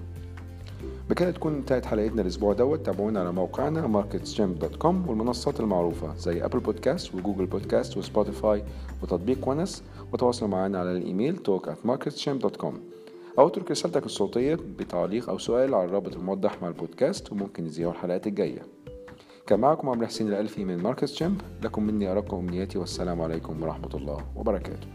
بكده 1.10 1.30
تكون 1.30 1.54
انتهت 1.54 1.86
حلقتنا 1.86 2.22
الأسبوع 2.22 2.52
دوت. 2.52 2.86
تابعونا 2.86 3.20
على 3.20 3.32
موقعنا 3.32 4.02
marketschimp.com 4.02 4.84
والمنصات 4.84 5.60
المعروفة 5.60 6.16
زي 6.16 6.44
Apple 6.44 6.60
Podcast 6.60 7.14
و 7.14 7.19
Google 7.19 7.46
Podcast 7.46 7.96
و 7.96 8.05
Spotify 8.05 8.64
وتطبيق 9.02 9.48
ونس. 9.48 9.82
وتواصلوا 10.12 10.50
معنا 10.50 10.78
على 10.78 10.92
الإيميل 10.92 11.36
talk 11.36 11.62
at 11.66 11.88
marketschimp.com 11.88 12.74
أو 13.38 13.46
اترك 13.46 13.70
رسالتك 13.70 14.06
الصوتية 14.06 14.58
بتعليق 14.78 15.28
أو 15.28 15.38
سؤال 15.38 15.74
على 15.74 15.84
الرابط 15.84 16.16
الموضح 16.16 16.62
مع 16.62 16.68
البودكاست 16.68 17.32
وممكن 17.32 17.64
نذيعه 17.64 17.90
الحلقات 17.90 18.26
الجاية. 18.26 18.62
كان 19.46 19.60
معكم 19.60 19.88
عمرو 19.88 20.06
حسين 20.06 20.28
الألفي 20.28 20.64
من 20.64 20.82
Market 20.82 21.04
Chimp 21.04 21.40
لكم 21.62 21.82
مني 21.82 22.12
أرق 22.12 22.34
أمنياتي 22.34 22.78
والسلام 22.78 23.22
عليكم 23.22 23.62
ورحمة 23.62 23.94
الله 23.94 24.18
وبركاته. 24.36 24.88